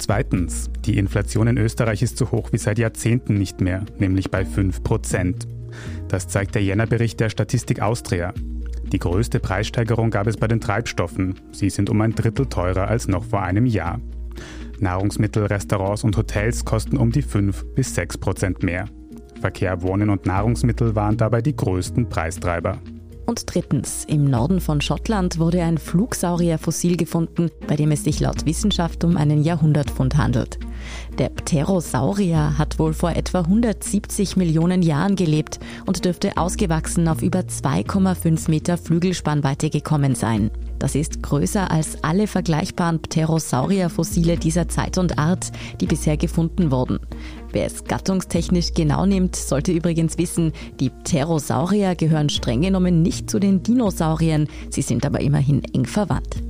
Zweitens, 0.00 0.70
die 0.86 0.96
Inflation 0.96 1.46
in 1.46 1.58
Österreich 1.58 2.00
ist 2.00 2.16
so 2.16 2.30
hoch 2.30 2.52
wie 2.52 2.58
seit 2.58 2.78
Jahrzehnten 2.78 3.34
nicht 3.34 3.60
mehr, 3.60 3.84
nämlich 3.98 4.30
bei 4.30 4.46
5 4.46 4.82
Prozent. 4.82 5.46
Das 6.08 6.26
zeigt 6.26 6.54
der 6.54 6.64
Jännerbericht 6.64 7.20
der 7.20 7.28
Statistik 7.28 7.82
Austria. 7.82 8.32
Die 8.90 8.98
größte 8.98 9.40
Preissteigerung 9.40 10.08
gab 10.08 10.26
es 10.26 10.38
bei 10.38 10.48
den 10.48 10.62
Treibstoffen. 10.62 11.34
Sie 11.52 11.68
sind 11.68 11.90
um 11.90 12.00
ein 12.00 12.14
Drittel 12.14 12.46
teurer 12.46 12.88
als 12.88 13.08
noch 13.08 13.24
vor 13.24 13.42
einem 13.42 13.66
Jahr. 13.66 14.00
Nahrungsmittel, 14.78 15.44
Restaurants 15.44 16.02
und 16.02 16.16
Hotels 16.16 16.64
kosten 16.64 16.96
um 16.96 17.12
die 17.12 17.20
5 17.20 17.74
bis 17.74 17.94
6 17.94 18.16
Prozent 18.16 18.62
mehr. 18.62 18.86
Verkehr, 19.38 19.82
Wohnen 19.82 20.08
und 20.08 20.24
Nahrungsmittel 20.24 20.94
waren 20.94 21.18
dabei 21.18 21.42
die 21.42 21.54
größten 21.54 22.08
Preistreiber. 22.08 22.78
Und 23.30 23.54
drittens, 23.54 24.04
im 24.08 24.24
Norden 24.24 24.60
von 24.60 24.80
Schottland 24.80 25.38
wurde 25.38 25.62
ein 25.62 25.78
Flugsaurierfossil 25.78 26.96
gefunden, 26.96 27.52
bei 27.68 27.76
dem 27.76 27.92
es 27.92 28.02
sich 28.02 28.18
laut 28.18 28.44
Wissenschaft 28.44 29.04
um 29.04 29.16
einen 29.16 29.44
Jahrhundertfund 29.44 30.16
handelt. 30.16 30.58
Der 31.16 31.28
Pterosaurier 31.28 32.58
hat 32.58 32.80
wohl 32.80 32.92
vor 32.92 33.12
etwa 33.12 33.42
170 33.42 34.36
Millionen 34.36 34.82
Jahren 34.82 35.14
gelebt 35.14 35.60
und 35.86 36.04
dürfte 36.04 36.38
ausgewachsen 36.38 37.06
auf 37.06 37.22
über 37.22 37.42
2,5 37.42 38.50
Meter 38.50 38.76
Flügelspannweite 38.76 39.70
gekommen 39.70 40.16
sein. 40.16 40.50
Das 40.80 40.96
ist 40.96 41.22
größer 41.22 41.70
als 41.70 42.02
alle 42.02 42.26
vergleichbaren 42.26 43.00
Pterosaurier-Fossile 43.00 44.38
dieser 44.38 44.66
Zeit 44.66 44.98
und 44.98 45.20
Art, 45.20 45.52
die 45.80 45.86
bisher 45.86 46.16
gefunden 46.16 46.72
wurden. 46.72 46.98
Wer 47.52 47.66
es 47.66 47.84
gattungstechnisch 47.84 48.74
genau 48.74 49.06
nimmt, 49.06 49.34
sollte 49.34 49.72
übrigens 49.72 50.18
wissen, 50.18 50.52
die 50.78 50.90
Pterosaurier 50.90 51.96
gehören 51.96 52.28
streng 52.28 52.62
genommen 52.62 53.02
nicht 53.02 53.28
zu 53.28 53.40
den 53.40 53.62
Dinosauriern, 53.62 54.48
sie 54.70 54.82
sind 54.82 55.04
aber 55.04 55.20
immerhin 55.20 55.62
eng 55.74 55.84
verwandt. 55.84 56.42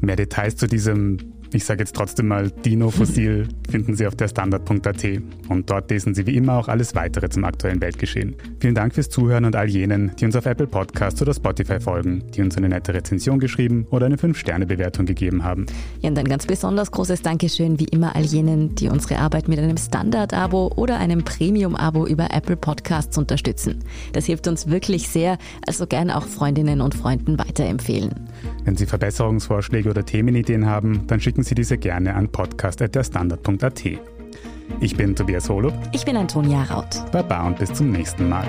Mehr 0.00 0.16
Details 0.16 0.56
zu 0.56 0.66
diesem 0.66 1.18
ich 1.52 1.64
sage 1.64 1.80
jetzt 1.80 1.96
trotzdem 1.96 2.28
mal 2.28 2.50
Dino-Fossil, 2.50 3.48
finden 3.70 3.94
Sie 3.96 4.06
auf 4.06 4.14
der 4.14 4.28
Standard.at. 4.28 5.04
Und 5.48 5.70
dort 5.70 5.90
lesen 5.90 6.14
Sie 6.14 6.26
wie 6.26 6.36
immer 6.36 6.54
auch 6.54 6.68
alles 6.68 6.94
weitere 6.94 7.28
zum 7.28 7.44
aktuellen 7.44 7.80
Weltgeschehen. 7.80 8.34
Vielen 8.60 8.74
Dank 8.74 8.94
fürs 8.94 9.08
Zuhören 9.08 9.44
und 9.44 9.56
all 9.56 9.68
jenen, 9.68 10.12
die 10.16 10.24
uns 10.24 10.36
auf 10.36 10.46
Apple 10.46 10.66
Podcasts 10.66 11.20
oder 11.22 11.32
Spotify 11.32 11.80
folgen, 11.80 12.24
die 12.34 12.42
uns 12.42 12.56
eine 12.56 12.68
nette 12.68 12.92
Rezension 12.92 13.38
geschrieben 13.38 13.86
oder 13.90 14.06
eine 14.06 14.16
5-Sterne-Bewertung 14.16 15.06
gegeben 15.06 15.44
haben. 15.44 15.66
Ja, 16.00 16.10
und 16.10 16.18
ein 16.18 16.28
ganz 16.28 16.46
besonders 16.46 16.90
großes 16.90 17.22
Dankeschön 17.22 17.78
wie 17.78 17.86
immer 17.86 18.14
all 18.14 18.24
jenen, 18.24 18.74
die 18.74 18.88
unsere 18.88 19.18
Arbeit 19.18 19.48
mit 19.48 19.58
einem 19.58 19.76
Standard-Abo 19.76 20.72
oder 20.76 20.98
einem 20.98 21.24
Premium-Abo 21.24 22.06
über 22.06 22.28
Apple 22.32 22.56
Podcasts 22.56 23.16
unterstützen. 23.16 23.84
Das 24.12 24.26
hilft 24.26 24.46
uns 24.48 24.68
wirklich 24.68 25.08
sehr, 25.08 25.38
also 25.66 25.86
gern 25.86 26.10
auch 26.10 26.26
Freundinnen 26.26 26.80
und 26.80 26.94
Freunden 26.94 27.38
weiterempfehlen. 27.38 28.14
Wenn 28.64 28.76
Sie 28.76 28.86
Verbesserungsvorschläge 28.86 29.88
oder 29.88 30.04
Themenideen 30.04 30.66
haben, 30.66 31.06
dann 31.06 31.20
schicken 31.38 31.44
Sie 31.44 31.54
diese 31.54 31.78
gerne 31.78 32.14
an 32.16 32.28
podcast.derstandard.at. 32.32 33.82
Ich 34.80 34.96
bin 34.96 35.14
Tobias 35.14 35.48
Holub. 35.48 35.72
Ich 35.92 36.04
bin 36.04 36.16
Antonia 36.16 36.64
Raut. 36.64 37.00
Baba 37.12 37.46
und 37.46 37.58
bis 37.58 37.72
zum 37.72 37.92
nächsten 37.92 38.28
Mal. 38.28 38.44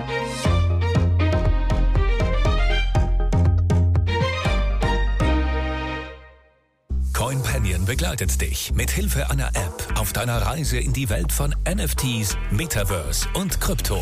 CoinPanion 7.14 7.86
begleitet 7.86 8.42
dich 8.42 8.74
mit 8.74 8.90
Hilfe 8.90 9.30
einer 9.30 9.50
App 9.50 10.00
auf 10.00 10.12
deiner 10.12 10.42
Reise 10.42 10.80
in 10.80 10.92
die 10.92 11.12
Welt 11.12 11.32
von 11.32 11.54
NFTs, 11.72 12.38
Metaverse 12.50 13.28
und 13.36 13.62
Krypto. 13.62 14.02